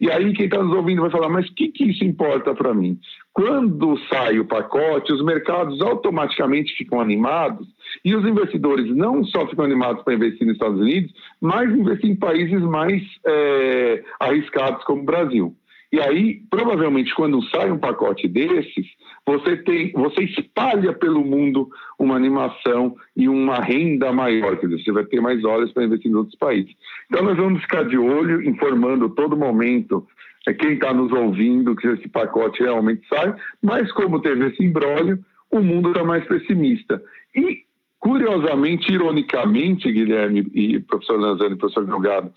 E 0.00 0.10
aí 0.10 0.32
quem 0.32 0.46
está 0.46 0.62
nos 0.62 0.74
ouvindo 0.76 1.02
vai 1.02 1.10
falar, 1.10 1.28
mas 1.28 1.48
o 1.48 1.54
que, 1.54 1.68
que 1.68 1.84
isso 1.84 2.04
importa 2.04 2.54
para 2.54 2.72
mim? 2.72 2.98
Quando 3.32 3.98
sai 4.08 4.38
o 4.38 4.44
pacote, 4.44 5.12
os 5.12 5.24
mercados 5.24 5.80
automaticamente 5.80 6.72
ficam 6.76 7.00
animados 7.00 7.66
e 8.04 8.14
os 8.14 8.24
investidores 8.24 8.94
não 8.94 9.24
só 9.24 9.46
ficam 9.48 9.64
animados 9.64 10.04
para 10.04 10.14
investir 10.14 10.46
nos 10.46 10.54
Estados 10.54 10.80
Unidos, 10.80 11.12
mas 11.40 11.70
investir 11.70 12.10
em 12.10 12.16
países 12.16 12.60
mais 12.62 13.02
é, 13.26 14.04
arriscados 14.20 14.84
como 14.84 15.02
o 15.02 15.04
Brasil. 15.04 15.54
E 15.92 16.00
aí, 16.00 16.42
provavelmente, 16.50 17.14
quando 17.14 17.40
sai 17.50 17.70
um 17.70 17.78
pacote 17.78 18.26
desses, 18.26 18.86
você 19.26 19.56
tem, 19.56 19.92
você 19.92 20.22
espalha 20.24 20.92
pelo 20.92 21.24
mundo 21.24 21.68
uma 21.98 22.14
animação 22.14 22.94
e 23.16 23.28
uma 23.28 23.56
renda 23.56 24.12
maior, 24.12 24.56
quer 24.58 24.68
dizer, 24.68 24.84
você 24.84 24.92
vai 24.92 25.04
ter 25.04 25.20
mais 25.20 25.42
horas 25.44 25.72
para 25.72 25.84
investir 25.84 26.10
em 26.10 26.14
outros 26.14 26.36
países. 26.36 26.74
Então, 27.10 27.24
nós 27.24 27.36
vamos 27.36 27.62
ficar 27.62 27.84
de 27.84 27.96
olho, 27.96 28.42
informando 28.42 29.08
todo 29.08 29.36
momento 29.36 30.06
é 30.46 30.52
quem 30.52 30.74
está 30.74 30.92
nos 30.92 31.10
ouvindo 31.10 31.74
que 31.74 31.88
esse 31.88 32.08
pacote 32.08 32.62
realmente 32.62 33.06
sai, 33.08 33.34
mas 33.62 33.90
como 33.92 34.20
teve 34.20 34.46
esse 34.48 34.62
imbróglio, 34.62 35.18
o 35.50 35.60
mundo 35.60 35.90
está 35.90 36.04
mais 36.04 36.26
pessimista. 36.26 37.02
E, 37.34 37.62
curiosamente, 37.98 38.92
ironicamente, 38.92 39.90
Guilherme 39.90 40.46
e 40.52 40.80
professor 40.80 41.18
Lanzani 41.18 41.54
e 41.54 41.58
professor 41.58 41.86
Delgado, 41.86 42.30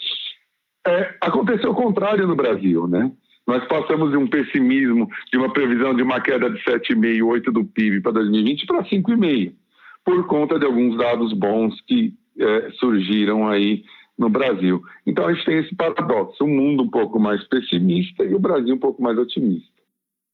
é, 0.86 1.16
aconteceu 1.20 1.72
o 1.72 1.76
contrário 1.76 2.26
no 2.26 2.36
Brasil, 2.36 2.88
né? 2.88 3.12
Nós 3.48 3.66
passamos 3.66 4.12
de 4.12 4.18
um 4.18 4.28
pessimismo, 4.28 5.10
de 5.32 5.38
uma 5.38 5.52
previsão 5.54 5.96
de 5.96 6.04
uma 6.04 6.20
queda 6.20 6.50
de 6.50 6.62
7,5%, 6.64 7.20
8% 7.20 7.52
do 7.52 7.64
PIB 7.64 8.02
para 8.02 8.12
2020 8.12 8.66
para 8.66 8.84
5,5%, 8.84 9.54
por 10.04 10.28
conta 10.28 10.60
de 10.60 10.66
alguns 10.66 10.98
dados 10.98 11.32
bons 11.32 11.80
que 11.88 12.14
é, 12.38 12.70
surgiram 12.72 13.48
aí 13.48 13.84
no 14.18 14.30
Brasil. 14.30 14.82
Então 15.06 15.26
a 15.26 15.34
gente 15.34 15.46
tem 15.46 15.60
esse 15.60 15.74
paradoxo, 15.76 16.44
o 16.44 16.48
um 16.48 16.56
mundo 16.56 16.84
um 16.84 16.90
pouco 16.90 17.20
mais 17.20 17.42
pessimista 17.48 18.24
e 18.24 18.36
o 18.36 18.40
Brasil 18.40 18.76
um 18.76 18.80
pouco 18.80 19.02
mais 19.02 19.18
otimista. 19.18 19.78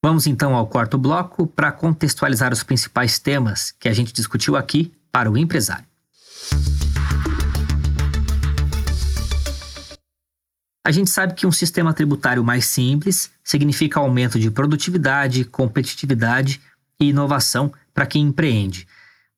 Vamos 0.03 0.25
então 0.25 0.55
ao 0.55 0.67
quarto 0.67 0.97
bloco 0.97 1.45
para 1.47 1.71
contextualizar 1.71 2.51
os 2.51 2.63
principais 2.63 3.19
temas 3.19 3.71
que 3.71 3.87
a 3.87 3.93
gente 3.93 4.11
discutiu 4.11 4.55
aqui 4.55 4.91
para 5.11 5.31
o 5.31 5.37
empresário. 5.37 5.85
A 10.85 10.91
gente 10.91 11.09
sabe 11.09 11.33
que 11.33 11.47
um 11.47 11.51
sistema 11.51 11.93
tributário 11.93 12.43
mais 12.43 12.65
simples 12.65 13.31
significa 13.41 14.01
aumento 14.01 14.37
de 14.37 14.51
produtividade, 14.51 15.45
competitividade 15.45 16.59
e 16.99 17.09
inovação 17.09 17.71
para 17.93 18.05
quem 18.05 18.23
empreende. 18.23 18.85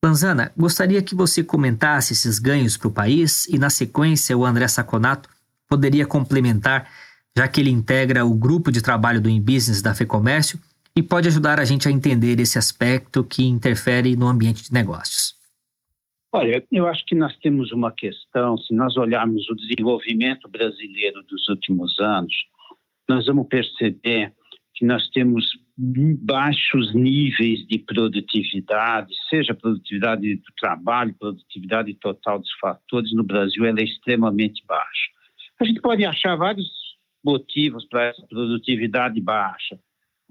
Lanzana, 0.04 0.52
gostaria 0.58 1.02
que 1.04 1.14
você 1.14 1.44
comentasse 1.44 2.14
esses 2.14 2.40
ganhos 2.40 2.78
para 2.78 2.88
o 2.88 2.92
país 2.92 3.48
e, 3.48 3.60
na 3.60 3.70
sequência, 3.70 4.36
o 4.36 4.46
André 4.46 4.68
Saconato 4.68 5.30
poderia 5.68 6.06
complementar, 6.06 6.90
já 7.38 7.48
que 7.48 7.62
ele 7.62 7.70
integra 7.70 8.26
o 8.26 8.34
grupo 8.34 8.72
de 8.72 8.82
trabalho 8.82 9.22
do 9.22 9.30
InBusiness 9.30 9.82
da 9.82 9.94
FEComércio 9.94 10.60
e 10.96 11.04
pode 11.04 11.28
ajudar 11.28 11.60
a 11.60 11.66
gente 11.66 11.88
a 11.88 11.92
entender 11.92 12.40
esse 12.40 12.58
aspecto 12.58 13.24
que 13.24 13.44
interfere 13.44 14.16
no 14.16 14.28
ambiente 14.28 14.64
de 14.64 14.74
negócios. 14.74 15.35
Olha, 16.34 16.66
eu 16.72 16.88
acho 16.88 17.06
que 17.06 17.16
nós 17.16 17.36
temos 17.38 17.72
uma 17.72 17.92
questão, 17.92 18.58
se 18.58 18.74
nós 18.74 18.98
olharmos 18.98 19.50
o 19.50 19.56
desenvolvimento 19.56 20.50
brasileiro 20.50 21.24
dos 21.24 21.48
últimos 21.48 21.98
anos, 22.00 22.34
nós 23.08 23.26
vamos 23.26 23.48
perceber 23.48 24.34
que 24.74 24.86
nós 24.86 25.08
temos 25.10 25.46
baixos 25.78 26.94
níveis 26.94 27.66
de 27.68 27.80
produtividade, 27.80 29.14
seja 29.30 29.54
produtividade 29.54 30.36
do 30.36 30.54
trabalho, 30.60 31.16
produtividade 31.18 31.94
total 31.96 32.40
dos 32.40 32.52
fatores, 32.60 33.14
no 33.14 33.24
Brasil 33.24 33.66
ela 33.66 33.80
é 33.80 33.84
extremamente 33.84 34.64
baixa. 34.68 35.10
A 35.60 35.66
gente 35.66 35.82
pode 35.82 36.06
achar 36.06 36.36
vários 36.36 36.68
motivos 37.24 37.86
para 37.88 38.06
essa 38.06 38.26
produtividade 38.28 39.20
baixa. 39.22 39.80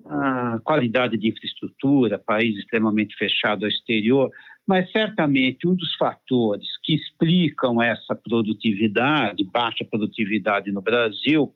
A 0.06 0.58
qualidade 0.62 1.16
de 1.16 1.28
infraestrutura, 1.28 2.18
país 2.18 2.56
extremamente 2.58 3.16
fechado 3.16 3.64
ao 3.64 3.70
exterior, 3.70 4.30
mas 4.66 4.90
certamente 4.90 5.68
um 5.68 5.74
dos 5.74 5.94
fatores 5.96 6.66
que 6.82 6.94
explicam 6.94 7.82
essa 7.82 8.14
produtividade, 8.14 9.44
baixa 9.44 9.84
produtividade 9.84 10.72
no 10.72 10.80
Brasil, 10.80 11.54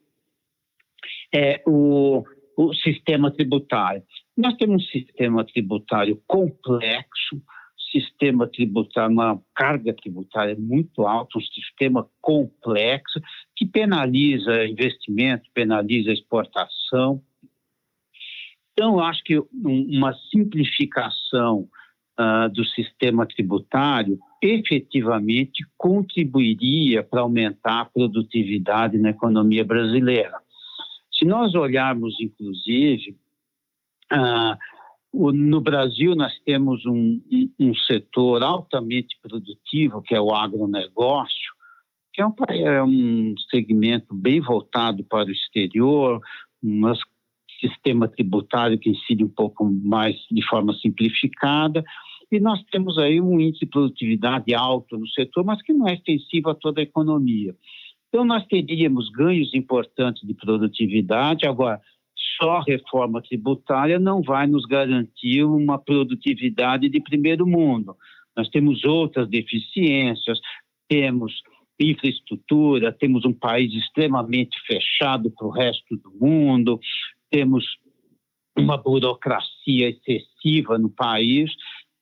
é 1.33 1.61
o, 1.65 2.23
o 2.55 2.73
sistema 2.73 3.31
tributário. 3.31 4.03
Nós 4.37 4.55
temos 4.55 4.83
um 4.83 4.87
sistema 4.87 5.43
tributário 5.43 6.21
complexo, 6.27 7.41
sistema 7.91 8.47
tributário, 8.47 9.11
uma 9.11 9.41
carga 9.55 9.93
tributária 9.93 10.55
muito 10.57 11.07
alta, 11.07 11.39
um 11.39 11.41
sistema 11.41 12.07
complexo 12.21 13.19
que 13.55 13.65
penaliza 13.65 14.65
investimento, 14.67 15.49
penaliza 15.53 16.11
exportação. 16.11 17.23
Então, 18.73 18.99
acho 18.99 19.23
que 19.23 19.37
uma 19.51 20.13
simplificação 20.31 21.67
uh, 22.19 22.49
do 22.49 22.65
sistema 22.65 23.25
tributário 23.25 24.19
efetivamente 24.41 25.65
contribuiria 25.77 27.03
para 27.03 27.21
aumentar 27.21 27.81
a 27.81 27.85
produtividade 27.85 28.97
na 28.97 29.09
economia 29.09 29.63
brasileira. 29.63 30.37
Se 31.17 31.25
nós 31.25 31.55
olharmos, 31.55 32.15
inclusive, 32.19 33.17
uh, 34.13 34.57
no 35.11 35.59
Brasil 35.59 36.15
nós 36.15 36.37
temos 36.45 36.85
um, 36.85 37.21
um, 37.59 37.73
setor 37.75 38.43
altamente 38.43 39.17
produtivo, 39.21 40.01
que 40.01 40.13
é 40.13 40.21
o 40.21 40.33
agronegócio, 40.33 41.53
que 42.13 42.21
é 42.21 42.25
um, 42.25 42.33
é 42.49 42.83
um 42.83 43.35
segmento 43.49 44.13
bem 44.13 44.39
voltado 44.39 45.03
para 45.03 45.27
o 45.27 45.31
exterior, 45.31 46.21
um 46.63 46.93
sistema 47.59 48.07
tributário 48.07 48.79
que 48.79 48.89
incide 48.89 49.23
um 49.23 49.29
pouco 49.29 49.65
mais 49.65 50.15
de 50.31 50.45
forma 50.47 50.73
simplificada, 50.75 51.83
e 52.31 52.39
nós 52.39 52.61
temos 52.71 52.97
aí 52.97 53.19
um 53.19 53.39
índice 53.39 53.65
de 53.65 53.71
produtividade 53.71 54.53
alto 54.53 54.97
no 54.97 55.07
setor, 55.07 55.43
mas 55.43 55.61
que 55.61 55.73
não 55.73 55.87
é 55.87 55.95
extensivo 55.95 56.49
a 56.49 56.55
toda 56.55 56.79
a 56.79 56.83
economia. 56.83 57.55
Então, 58.07 58.23
nós 58.25 58.45
teríamos 58.45 59.09
ganhos 59.09 59.53
importantes 59.53 60.27
de 60.27 60.33
produtividade. 60.33 61.47
Agora, 61.47 61.79
só 62.39 62.61
reforma 62.61 63.21
tributária 63.21 63.99
não 63.99 64.21
vai 64.21 64.47
nos 64.47 64.65
garantir 64.65 65.43
uma 65.43 65.77
produtividade 65.77 66.89
de 66.89 66.99
primeiro 67.01 67.45
mundo. 67.45 67.95
Nós 68.35 68.49
temos 68.49 68.83
outras 68.83 69.27
deficiências, 69.27 70.39
temos 70.87 71.41
infraestrutura, 71.79 72.91
temos 72.91 73.25
um 73.25 73.33
país 73.33 73.73
extremamente 73.73 74.57
fechado 74.65 75.31
para 75.31 75.47
o 75.47 75.51
resto 75.51 75.95
do 75.97 76.11
mundo, 76.19 76.79
temos 77.29 77.65
uma 78.57 78.77
burocracia 78.77 79.89
excessiva 79.89 80.77
no 80.77 80.89
país 80.89 81.51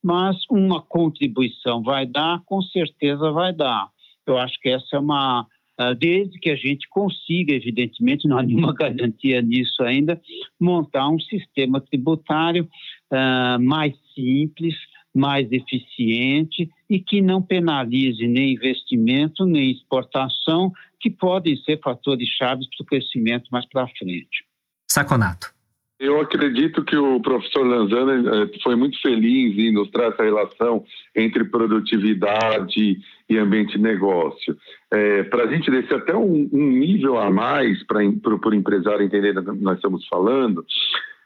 mas 0.03 0.38
uma 0.49 0.81
contribuição 0.81 1.81
vai 1.81 2.05
dar, 2.05 2.41
com 2.45 2.62
certeza 2.62 3.31
vai 3.31 3.53
dar. 3.53 3.89
Eu 4.25 4.38
acho 4.38 4.60
que 4.60 4.69
essa 4.69 4.95
é 4.95 4.99
uma. 4.99 5.47
Ah, 5.79 5.93
desde 5.93 6.39
que 6.39 6.49
a 6.49 6.55
gente 6.55 6.88
consiga, 6.89 7.53
evidentemente, 7.53 8.27
não 8.27 8.39
há 8.39 8.43
nenhuma 8.43 8.73
garantia 8.75 9.41
nisso 9.41 9.83
ainda, 9.83 10.19
montar 10.60 11.07
um 11.07 11.19
sistema 11.19 11.79
tributário 11.79 12.67
uh, 13.12 13.63
mais 13.63 13.93
simples, 14.15 14.75
mais 15.13 15.51
eficiente 15.51 16.69
e 16.89 16.99
que 16.99 17.21
não 17.21 17.41
penalize 17.41 18.25
nem 18.27 18.53
investimento, 18.53 19.45
nem 19.45 19.71
exportação, 19.71 20.71
que 20.99 21.12
podem 21.12 21.55
ser 21.57 21.79
fatores 21.79 22.27
chaves 22.29 22.67
para 22.75 22.83
o 22.83 22.88
crescimento 22.88 23.47
mais 23.51 23.67
para 23.67 23.88
frente. 23.88 24.45
Saconato. 24.89 25.57
Eu 25.99 26.21
acredito 26.21 26.83
que 26.83 26.95
o 26.95 27.19
professor 27.19 27.65
Lanzana 27.65 28.43
eh, 28.43 28.60
foi 28.62 28.75
muito 28.75 29.01
feliz 29.01 29.57
em 29.57 29.71
ilustrar 29.71 30.12
essa 30.12 30.23
relação 30.23 30.83
entre 31.15 31.43
produtividade 31.45 32.99
e 33.27 33.38
ambiente 33.38 33.77
de 33.77 33.81
negócio. 33.81 34.55
É, 34.93 35.23
para 35.23 35.45
a 35.45 35.47
gente 35.47 35.71
descer 35.71 35.97
até 35.97 36.15
um, 36.15 36.47
um 36.53 36.67
nível 36.69 37.17
a 37.17 37.31
mais 37.31 37.83
para 37.88 37.97
o 37.97 38.53
empresário 38.53 39.03
entender 39.03 39.33
do 39.33 39.43
que 39.43 39.60
nós 39.60 39.77
estamos 39.77 40.07
falando, 40.07 40.63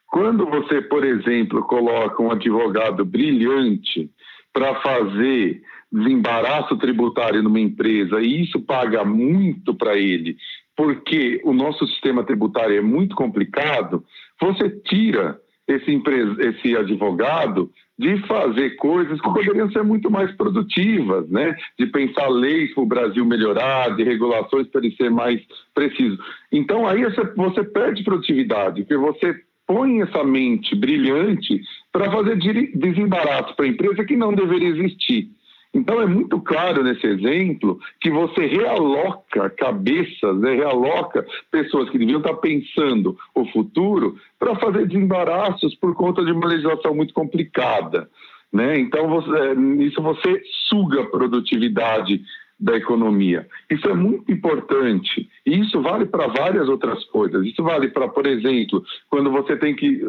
quando 0.07 0.45
você, 0.45 0.81
por 0.81 1.03
exemplo, 1.03 1.61
coloca 1.63 2.23
um 2.23 2.31
advogado 2.31 3.03
brilhante 3.03 4.09
para 4.53 4.75
fazer 4.75 5.61
desembaraço 5.91 6.77
tributário 6.77 7.43
numa 7.43 7.59
empresa 7.59 8.21
e 8.21 8.43
isso 8.43 8.61
paga 8.61 9.03
muito 9.03 9.73
para 9.75 9.97
ele 9.97 10.37
porque 10.75 11.39
o 11.43 11.53
nosso 11.53 11.85
sistema 11.87 12.23
tributário 12.23 12.75
é 12.75 12.81
muito 12.81 13.15
complicado, 13.15 14.03
você 14.41 14.69
tira 14.85 15.39
esse, 15.67 16.01
esse 16.39 16.75
advogado 16.75 17.71
de 17.97 18.17
fazer 18.27 18.71
coisas 18.77 19.21
que 19.21 19.31
poderiam 19.31 19.71
ser 19.71 19.83
muito 19.83 20.09
mais 20.09 20.31
produtivas, 20.35 21.29
né? 21.29 21.55
de 21.77 21.85
pensar 21.85 22.27
leis 22.29 22.73
para 22.73 22.83
o 22.83 22.87
Brasil 22.87 23.23
melhorar, 23.23 23.95
de 23.95 24.03
regulações 24.03 24.67
para 24.67 24.81
ele 24.81 24.95
ser 24.95 25.11
mais 25.11 25.39
preciso. 25.73 26.17
Então 26.51 26.87
aí 26.87 27.03
você 27.35 27.63
perde 27.63 28.03
produtividade, 28.03 28.81
porque 28.81 28.97
você 28.97 29.39
põe 29.67 30.01
essa 30.01 30.23
mente 30.23 30.75
brilhante 30.75 31.61
para 31.91 32.11
fazer 32.11 32.37
desembaraço 32.75 33.55
para 33.55 33.65
a 33.65 33.69
empresa 33.69 34.03
que 34.03 34.17
não 34.17 34.33
deveria 34.33 34.69
existir. 34.69 35.29
Então 35.73 36.01
é 36.01 36.05
muito 36.05 36.39
claro 36.41 36.83
nesse 36.83 37.07
exemplo 37.07 37.79
que 37.99 38.09
você 38.09 38.45
realoca 38.45 39.49
cabeças, 39.51 40.37
né, 40.39 40.55
realoca 40.55 41.25
pessoas 41.49 41.89
que 41.89 41.97
deviam 41.97 42.19
estar 42.19 42.33
pensando 42.35 43.17
o 43.33 43.45
futuro 43.45 44.17
para 44.37 44.55
fazer 44.55 44.85
desembaraços 44.85 45.73
por 45.75 45.95
conta 45.95 46.25
de 46.25 46.31
uma 46.31 46.47
legislação 46.47 46.93
muito 46.93 47.13
complicada. 47.13 48.09
Né? 48.51 48.79
Então, 48.79 49.07
você, 49.07 49.55
nisso 49.55 50.01
você 50.01 50.41
suga 50.67 51.03
a 51.03 51.05
produtividade 51.05 52.21
da 52.59 52.75
economia. 52.75 53.47
Isso 53.69 53.89
é 53.89 53.93
muito 53.93 54.31
importante. 54.31 55.27
E 55.45 55.59
isso 55.61 55.81
vale 55.81 56.05
para 56.05 56.27
várias 56.27 56.69
outras 56.69 57.03
coisas. 57.05 57.43
Isso 57.45 57.63
vale 57.63 57.87
para, 57.87 58.07
por 58.07 58.27
exemplo, 58.27 58.83
quando 59.09 59.31
você 59.31 59.57
tem 59.57 59.75
que 59.75 60.05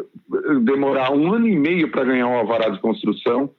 demorar 0.61 1.11
um 1.11 1.33
ano 1.33 1.47
e 1.47 1.57
meio 1.57 1.89
para 1.89 2.03
ganhar 2.03 2.27
um 2.27 2.37
alvará 2.37 2.69
de 2.69 2.79
construção, 2.79 3.49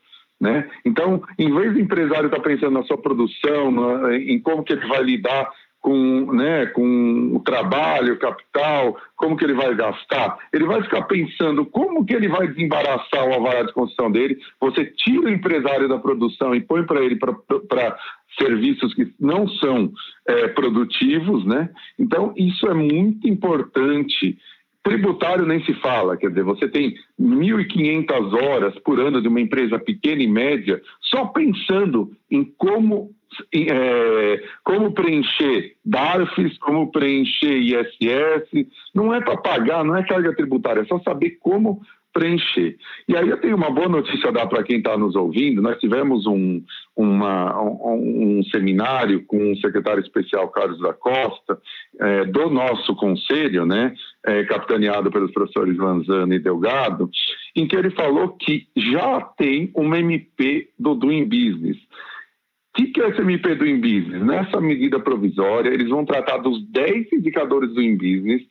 né? 0.45 0.69
Então, 0.85 1.23
em 1.39 1.53
vez 1.53 1.73
do 1.73 1.81
empresário 1.81 2.27
estar 2.27 2.37
tá 2.37 2.43
pensando 2.43 2.73
na 2.73 2.83
sua 2.83 2.99
produção, 2.99 3.71
na, 3.71 4.15
em 4.15 4.39
como 4.39 4.63
que 4.63 4.75
ele 4.75 4.87
vai 4.87 5.03
lidar 5.03 5.51
com, 5.81 6.33
né, 6.33 6.67
com 6.67 7.33
o 7.35 7.41
trabalho, 7.41 8.15
o 8.15 8.19
capital, 8.19 8.97
como 9.17 9.37
que 9.37 9.45
ele 9.45 9.55
vai 9.55 9.75
gastar, 9.75 10.39
ele 10.53 10.67
vai 10.67 10.83
ficar 10.83 11.03
pensando 11.03 11.65
como 11.65 12.05
que 12.05 12.15
ele 12.15 12.29
vai 12.29 12.47
desembaraçar 12.49 13.27
o 13.27 13.33
alvará 13.33 13.63
de 13.63 13.73
construção 13.73 14.11
dele. 14.11 14.39
Você 14.61 14.85
tira 14.85 15.27
o 15.27 15.31
empresário 15.31 15.89
da 15.89 15.99
produção 15.99 16.55
e 16.55 16.61
põe 16.61 16.85
para 16.85 17.03
ele 17.03 17.17
para 17.17 17.97
serviços 18.39 18.93
que 18.95 19.13
não 19.19 19.49
são 19.49 19.91
é, 20.27 20.49
produtivos, 20.49 21.45
né? 21.47 21.71
Então, 21.99 22.35
isso 22.37 22.67
é 22.67 22.75
muito 22.75 23.29
importante 23.29 24.39
Tributário 24.85 25.47
nem 25.47 25.65
se 25.65 25.73
fala, 25.81 26.15
quer 26.15 26.29
dizer, 26.29 26.45
você 26.45 26.69
tem 26.69 26.95
1.500 27.19 28.35
horas 28.35 28.79
por 28.81 29.01
ano 29.01 29.23
de 29.23 29.29
uma 29.29 29.41
empresa 29.41 29.79
pequena 29.79 30.23
e 30.23 30.27
média 30.27 30.79
só 31.01 31.25
pensando 31.25 32.13
em 32.31 32.45
como, 32.59 33.11
é, 33.51 34.45
como 34.63 34.93
preencher 34.93 35.75
DARFs, 35.83 36.59
como 36.59 36.93
preencher 36.93 37.57
ISS. 37.57 38.69
Não 38.95 39.15
é 39.15 39.23
para 39.23 39.39
pagar, 39.39 39.83
não 39.83 39.97
é 39.97 40.05
carga 40.05 40.37
tributária, 40.37 40.83
é 40.83 40.85
só 40.85 41.01
saber 41.01 41.39
como 41.41 41.81
preencher. 42.15 42.77
E 43.09 43.17
aí 43.17 43.29
eu 43.29 43.37
tenho 43.39 43.57
uma 43.57 43.71
boa 43.71 43.89
notícia 43.89 44.29
a 44.29 44.33
dar 44.33 44.47
para 44.47 44.63
quem 44.63 44.79
está 44.79 44.97
nos 44.97 45.17
ouvindo. 45.17 45.61
Nós 45.61 45.79
tivemos 45.79 46.27
um, 46.27 46.63
uma, 46.97 47.61
um, 47.61 48.39
um, 48.39 48.43
seminário 48.45 49.25
com 49.27 49.53
o 49.53 49.57
secretário 49.57 50.01
especial 50.01 50.49
Carlos 50.49 50.81
da 50.81 50.95
Costa, 50.95 51.59
é, 52.01 52.25
do 52.27 52.49
nosso 52.49 52.95
conselho, 52.95 53.67
né, 53.67 53.93
é, 54.25 54.45
capitaneado 54.45 55.11
pelos 55.11 55.33
professores 55.33 55.77
Lanzano 55.77 56.33
e 56.33 56.39
Delgado, 56.39 57.11
em 57.57 57.67
que 57.67 57.77
ele 57.77 57.91
falou 57.91 58.29
que 58.29 58.69
já 58.77 59.21
tem 59.37 59.73
uma 59.75 59.99
MP 59.99 60.69
do 60.79 60.95
Doing 60.95 61.25
Business. 61.25 61.77
O 61.77 62.77
que, 62.77 62.87
que 62.89 63.03
é 63.03 63.09
esse 63.09 63.21
MP 63.21 63.55
do 63.57 63.65
Business? 63.77 64.23
Nessa 64.23 64.61
medida 64.61 65.01
provisória, 65.01 65.71
eles 65.71 65.89
vão 65.89 66.05
tratar 66.05 66.39
dos 66.39 66.65
10 66.71 67.13
indicadores 67.13 67.71
do 67.71 67.83
Business, 67.97 68.43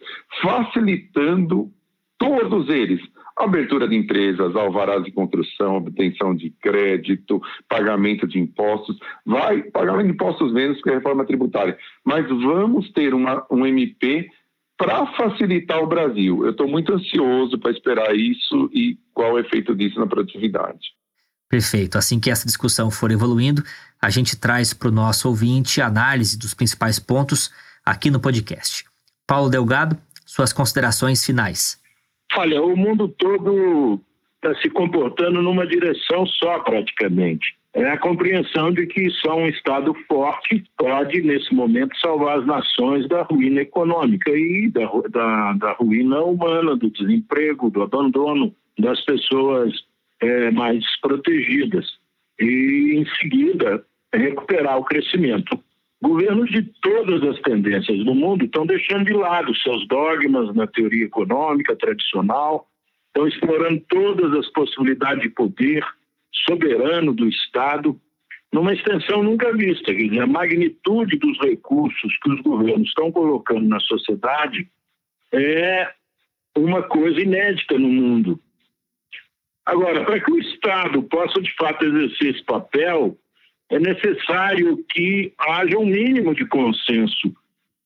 facilitando 0.42 1.70
todos 2.18 2.70
eles 2.70 3.02
abertura 3.44 3.88
de 3.88 3.96
empresas, 3.96 4.56
alvarás 4.56 5.04
de 5.04 5.12
construção, 5.12 5.78
obtenção 5.78 6.36
de 6.36 6.50
crédito, 6.50 7.42
pagamento 7.68 8.28
de 8.28 8.40
impostos, 8.40 8.98
vai 9.26 9.64
pagamento 9.64 10.08
de 10.08 10.14
impostos 10.14 10.52
menos 10.52 10.82
que 10.82 10.90
a 10.90 10.96
reforma 10.96 11.26
tributária, 11.26 11.78
mas 12.04 12.28
vamos 12.28 12.92
ter 12.92 13.14
uma, 13.14 13.46
um 13.50 13.66
MP 13.66 14.30
para 14.78 15.06
facilitar 15.14 15.80
o 15.82 15.88
Brasil. 15.88 16.44
Eu 16.44 16.52
estou 16.52 16.68
muito 16.68 16.94
ansioso 16.94 17.58
para 17.60 17.72
esperar 17.72 18.16
isso 18.16 18.70
e 18.74 18.98
qual 19.14 19.30
é 19.30 19.34
o 19.34 19.40
efeito 19.40 19.76
disso 19.76 20.00
na 20.00 20.08
produtividade. 20.08 20.80
Perfeito. 21.50 21.98
Assim 21.98 22.20
que 22.20 22.32
essa 22.32 22.48
discussão 22.48 22.90
for 22.90 23.12
evoluindo, 23.12 23.64
a 24.02 24.10
gente 24.10 24.36
traz 24.36 24.74
para 24.74 24.90
o 24.90 24.92
nosso 24.92 25.30
ouvinte 25.30 25.82
análise 25.82 26.38
dos 26.38 26.54
principais 26.54 27.00
pontos 27.00 27.52
aqui 27.86 28.10
no 28.10 28.20
podcast. 28.20 28.86
Paulo 29.28 29.50
Delgado, 29.50 29.98
suas 30.26 30.52
considerações 30.52 31.24
finais. 31.24 31.83
Olha, 32.36 32.62
o 32.64 32.76
mundo 32.76 33.08
todo 33.08 34.00
está 34.36 34.60
se 34.62 34.70
comportando 34.70 35.42
numa 35.42 35.66
direção 35.66 36.26
só, 36.26 36.60
praticamente. 36.60 37.56
É 37.74 37.90
a 37.90 37.98
compreensão 37.98 38.72
de 38.72 38.86
que 38.86 39.10
só 39.10 39.36
um 39.36 39.48
Estado 39.48 39.96
forte 40.08 40.64
pode, 40.78 41.22
nesse 41.22 41.54
momento, 41.54 41.98
salvar 41.98 42.40
as 42.40 42.46
nações 42.46 43.08
da 43.08 43.24
ruína 43.24 43.62
econômica 43.62 44.30
e 44.32 44.70
da, 44.70 44.86
da, 45.10 45.54
da 45.54 45.72
ruína 45.74 46.22
humana, 46.22 46.76
do 46.76 46.90
desemprego, 46.92 47.72
do 47.72 47.82
abandono 47.82 48.54
das 48.78 49.04
pessoas 49.06 49.74
é, 50.22 50.52
mais 50.52 50.84
protegidas. 51.02 51.86
E, 52.40 52.96
em 52.96 53.06
seguida, 53.20 53.84
recuperar 54.14 54.78
o 54.78 54.84
crescimento. 54.84 55.60
Governos 56.04 56.50
de 56.50 56.62
todas 56.82 57.24
as 57.24 57.40
tendências 57.44 58.04
do 58.04 58.14
mundo 58.14 58.44
estão 58.44 58.66
deixando 58.66 59.06
de 59.06 59.14
lado 59.14 59.56
seus 59.56 59.88
dogmas 59.88 60.54
na 60.54 60.68
teoria 60.68 61.06
econômica 61.06 61.78
tradicional, 61.78 62.68
estão 63.08 63.26
explorando 63.26 63.80
todas 63.88 64.38
as 64.38 64.50
possibilidades 64.52 65.24
de 65.24 65.30
poder 65.30 65.82
soberano 66.46 67.14
do 67.14 67.26
Estado 67.30 67.98
numa 68.52 68.74
extensão 68.74 69.24
nunca 69.24 69.54
vista. 69.54 69.94
A 70.22 70.28
magnitude 70.28 71.18
dos 71.18 71.40
recursos 71.40 72.18
que 72.22 72.32
os 72.32 72.42
governos 72.42 72.90
estão 72.90 73.10
colocando 73.10 73.66
na 73.66 73.80
sociedade 73.80 74.68
é 75.32 75.90
uma 76.58 76.84
coisa 76.84 77.22
inédita 77.22 77.80
no 77.80 77.88
mundo. 77.88 78.38
Agora, 79.66 80.04
para 80.04 80.20
que 80.20 80.30
o 80.30 80.38
Estado 80.38 81.02
possa 81.04 81.42
de 81.42 81.56
fato 81.56 81.86
exercer 81.86 82.36
esse 82.36 82.44
papel, 82.44 83.18
é 83.70 83.80
necessário 83.80 84.84
que 84.90 85.34
haja 85.38 85.78
um 85.78 85.86
mínimo 85.86 86.36
de 86.36 86.46
consenso 86.46 87.34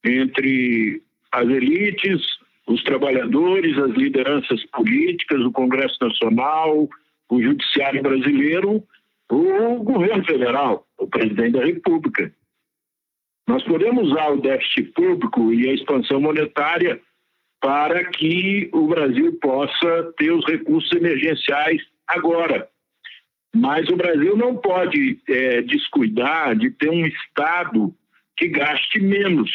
entre 0.03 1.01
as 1.31 1.47
elites, 1.47 2.21
os 2.67 2.83
trabalhadores, 2.83 3.77
as 3.77 3.91
lideranças 3.91 4.63
políticas, 4.67 5.41
o 5.41 5.51
Congresso 5.51 5.97
Nacional, 6.01 6.89
o 7.29 7.41
Judiciário 7.41 8.01
Brasileiro, 8.01 8.83
o 9.29 9.83
governo 9.83 10.23
federal, 10.25 10.85
o 10.97 11.07
presidente 11.07 11.51
da 11.51 11.65
República. 11.65 12.31
Nós 13.47 13.63
podemos 13.63 14.11
usar 14.11 14.29
o 14.29 14.41
déficit 14.41 14.91
público 14.91 15.53
e 15.53 15.69
a 15.69 15.73
expansão 15.73 16.19
monetária 16.19 16.99
para 17.61 18.03
que 18.05 18.69
o 18.73 18.87
Brasil 18.87 19.37
possa 19.41 20.13
ter 20.17 20.31
os 20.31 20.45
recursos 20.45 20.91
emergenciais 20.91 21.81
agora. 22.07 22.69
Mas 23.57 23.89
o 23.89 23.95
Brasil 23.95 24.37
não 24.37 24.55
pode 24.55 25.19
é, 25.27 25.61
descuidar 25.63 26.55
de 26.55 26.69
ter 26.69 26.91
um 26.91 27.07
Estado 27.07 27.91
que 28.35 28.47
gaste 28.47 28.99
menos. 28.99 29.49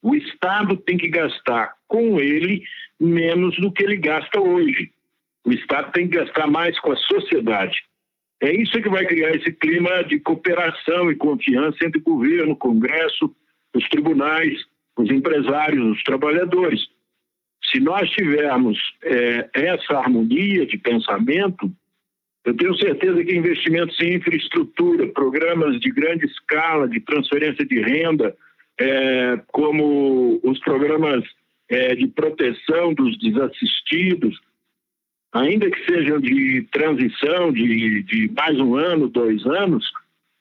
O 0.00 0.14
Estado 0.14 0.76
tem 0.76 0.96
que 0.96 1.08
gastar 1.08 1.74
com 1.88 2.20
ele 2.20 2.62
menos 2.98 3.56
do 3.56 3.72
que 3.72 3.82
ele 3.82 3.96
gasta 3.96 4.40
hoje. 4.40 4.92
O 5.44 5.52
Estado 5.52 5.90
tem 5.90 6.08
que 6.08 6.16
gastar 6.16 6.46
mais 6.46 6.78
com 6.78 6.92
a 6.92 6.96
sociedade. 6.96 7.82
É 8.40 8.54
isso 8.54 8.80
que 8.80 8.88
vai 8.88 9.04
criar 9.04 9.34
esse 9.34 9.52
clima 9.52 10.04
de 10.04 10.20
cooperação 10.20 11.10
e 11.10 11.16
confiança 11.16 11.84
entre 11.84 12.00
o 12.00 12.04
governo, 12.04 12.52
o 12.52 12.56
Congresso, 12.56 13.34
os 13.74 13.88
tribunais, 13.88 14.64
os 14.96 15.10
empresários, 15.10 15.96
os 15.96 16.02
trabalhadores. 16.04 16.80
Se 17.70 17.80
nós 17.80 18.08
tivermos 18.10 18.78
é, 19.02 19.50
essa 19.52 19.98
harmonia 19.98 20.64
de 20.66 20.78
pensamento, 20.78 21.70
eu 22.44 22.56
tenho 22.56 22.74
certeza 22.76 23.22
que 23.22 23.36
investimentos 23.36 23.98
em 24.00 24.14
infraestrutura, 24.14 25.06
programas 25.08 25.78
de 25.78 25.90
grande 25.90 26.26
escala 26.26 26.88
de 26.88 27.00
transferência 27.00 27.64
de 27.66 27.80
renda, 27.80 28.34
é, 28.78 29.38
como 29.48 30.40
os 30.42 30.58
programas 30.60 31.22
é, 31.68 31.94
de 31.94 32.06
proteção 32.08 32.94
dos 32.94 33.18
desassistidos, 33.18 34.40
ainda 35.32 35.70
que 35.70 35.84
sejam 35.84 36.18
de 36.18 36.66
transição 36.72 37.52
de, 37.52 38.02
de 38.04 38.30
mais 38.34 38.58
um 38.58 38.74
ano, 38.74 39.08
dois 39.08 39.44
anos, 39.46 39.84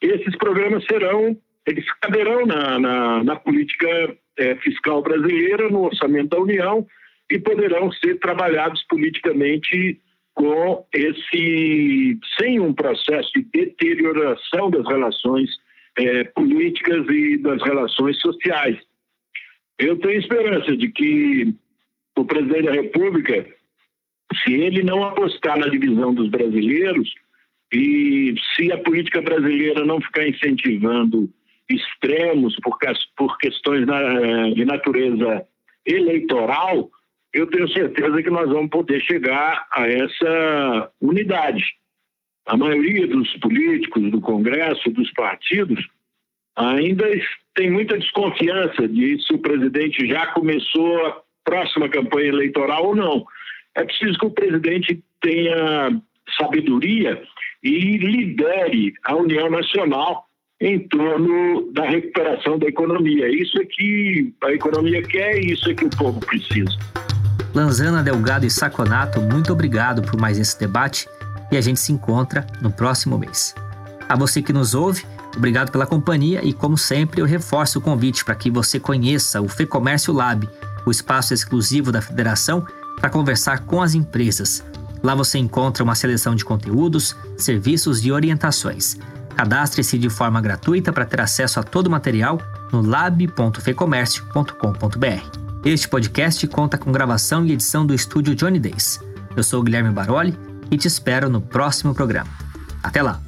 esses 0.01 0.35
programas 0.37 0.85
serão, 0.85 1.37
eles 1.67 1.85
caberão 2.01 2.45
na, 2.45 2.79
na, 2.79 3.23
na 3.23 3.35
política 3.35 4.15
é, 4.37 4.55
fiscal 4.55 5.01
brasileira, 5.01 5.69
no 5.69 5.83
orçamento 5.83 6.29
da 6.29 6.39
União, 6.39 6.87
e 7.29 7.37
poderão 7.37 7.91
ser 7.91 8.17
trabalhados 8.19 8.83
politicamente 8.89 9.99
com 10.39 10.85
esse 10.93 12.17
sem 12.39 12.61
um 12.61 12.73
processo 12.73 13.29
de 13.35 13.41
deterioração 13.41 14.71
das 14.71 14.87
relações 14.87 15.49
é, 15.97 16.23
políticas 16.23 17.05
e 17.09 17.37
das 17.39 17.61
relações 17.61 18.17
sociais. 18.21 18.77
Eu 19.77 19.97
tenho 19.99 20.17
esperança 20.17 20.77
de 20.77 20.89
que 20.93 21.53
o 22.17 22.23
presidente 22.23 22.67
da 22.67 22.71
República, 22.71 23.45
se 24.41 24.53
ele 24.53 24.81
não 24.81 25.03
apostar 25.03 25.59
na 25.59 25.67
divisão 25.67 26.13
dos 26.13 26.29
brasileiros 26.29 27.13
e 27.73 28.33
se 28.55 28.71
a 28.71 28.77
política 28.77 29.21
brasileira 29.21 29.85
não 29.85 29.99
ficar 29.99 30.25
incentivando 30.25 31.29
extremos 31.69 32.55
por, 32.63 32.77
por 33.17 33.37
questões 33.39 33.85
de 34.55 34.63
natureza 34.63 35.45
eleitoral, 35.85 36.89
eu 37.33 37.47
tenho 37.47 37.67
certeza 37.69 38.23
que 38.23 38.29
nós 38.29 38.49
vamos 38.49 38.69
poder 38.69 39.01
chegar 39.01 39.67
a 39.71 39.87
essa 39.87 40.91
unidade. 40.99 41.63
A 42.45 42.57
maioria 42.57 43.07
dos 43.07 43.31
políticos 43.37 44.09
do 44.09 44.19
Congresso, 44.19 44.89
dos 44.89 45.11
partidos, 45.11 45.87
ainda 46.55 47.05
tem 47.53 47.69
muita 47.69 47.97
desconfiança 47.97 48.87
de 48.87 49.21
se 49.23 49.33
o 49.33 49.39
presidente 49.39 50.07
já 50.07 50.27
começou 50.27 51.05
a 51.05 51.21
próxima 51.43 51.87
campanha 51.89 52.29
eleitoral 52.29 52.87
ou 52.87 52.95
não. 52.95 53.25
É 53.75 53.83
preciso 53.83 54.17
que 54.17 54.25
o 54.25 54.31
presidente 54.31 55.03
tenha 55.21 56.01
sabedoria 56.37 57.21
e 57.63 57.97
lidere 57.97 58.93
a 59.03 59.15
União 59.15 59.49
Nacional 59.49 60.25
em 60.61 60.79
torno 60.79 61.71
da 61.71 61.85
recuperação 61.85 62.59
da 62.59 62.67
economia. 62.67 63.29
Isso 63.29 63.57
é 63.61 63.65
que 63.65 64.33
a 64.43 64.51
economia 64.51 65.01
quer 65.03 65.37
isso 65.39 65.69
é 65.69 65.73
que 65.73 65.85
o 65.85 65.89
povo 65.89 66.19
precisa. 66.19 66.77
Lanzana 67.53 68.03
Delgado 68.03 68.45
e 68.45 68.49
Saconato, 68.49 69.21
muito 69.21 69.51
obrigado 69.51 70.01
por 70.01 70.19
mais 70.19 70.37
esse 70.37 70.57
debate 70.59 71.07
e 71.51 71.57
a 71.57 71.61
gente 71.61 71.79
se 71.79 71.91
encontra 71.91 72.45
no 72.61 72.71
próximo 72.71 73.17
mês. 73.17 73.55
A 74.07 74.15
você 74.15 74.41
que 74.41 74.53
nos 74.53 74.73
ouve, 74.73 75.05
obrigado 75.35 75.71
pela 75.71 75.85
companhia 75.85 76.43
e, 76.43 76.53
como 76.53 76.77
sempre, 76.77 77.21
eu 77.21 77.25
reforço 77.25 77.79
o 77.79 77.81
convite 77.81 78.23
para 78.23 78.35
que 78.35 78.51
você 78.51 78.79
conheça 78.79 79.41
o 79.41 79.47
FEComércio 79.47 80.13
Lab, 80.13 80.47
o 80.85 80.91
espaço 80.91 81.33
exclusivo 81.33 81.91
da 81.91 82.01
federação 82.01 82.65
para 82.99 83.09
conversar 83.09 83.61
com 83.61 83.81
as 83.81 83.95
empresas. 83.95 84.63
Lá 85.01 85.15
você 85.15 85.37
encontra 85.37 85.81
uma 85.83 85.95
seleção 85.95 86.35
de 86.35 86.45
conteúdos, 86.45 87.15
serviços 87.37 88.05
e 88.05 88.11
orientações. 88.11 88.97
Cadastre-se 89.35 89.97
de 89.97 90.09
forma 90.09 90.41
gratuita 90.41 90.91
para 90.91 91.05
ter 91.05 91.21
acesso 91.21 91.59
a 91.59 91.63
todo 91.63 91.87
o 91.87 91.91
material 91.91 92.37
no 92.71 92.81
lab.fecomércio.com.br. 92.81 95.48
Este 95.65 95.89
podcast 95.89 96.47
conta 96.47 96.77
com 96.77 96.89
gravação 96.89 97.45
e 97.45 97.51
edição 97.51 97.85
do 97.85 97.93
estúdio 97.93 98.33
Johnny 98.33 98.59
Days. 98.59 98.99
Eu 99.35 99.43
sou 99.43 99.61
Guilherme 99.61 99.91
Baroli 99.91 100.33
e 100.71 100.77
te 100.77 100.87
espero 100.87 101.29
no 101.29 101.41
próximo 101.41 101.93
programa. 101.93 102.29
Até 102.81 103.01
lá! 103.01 103.21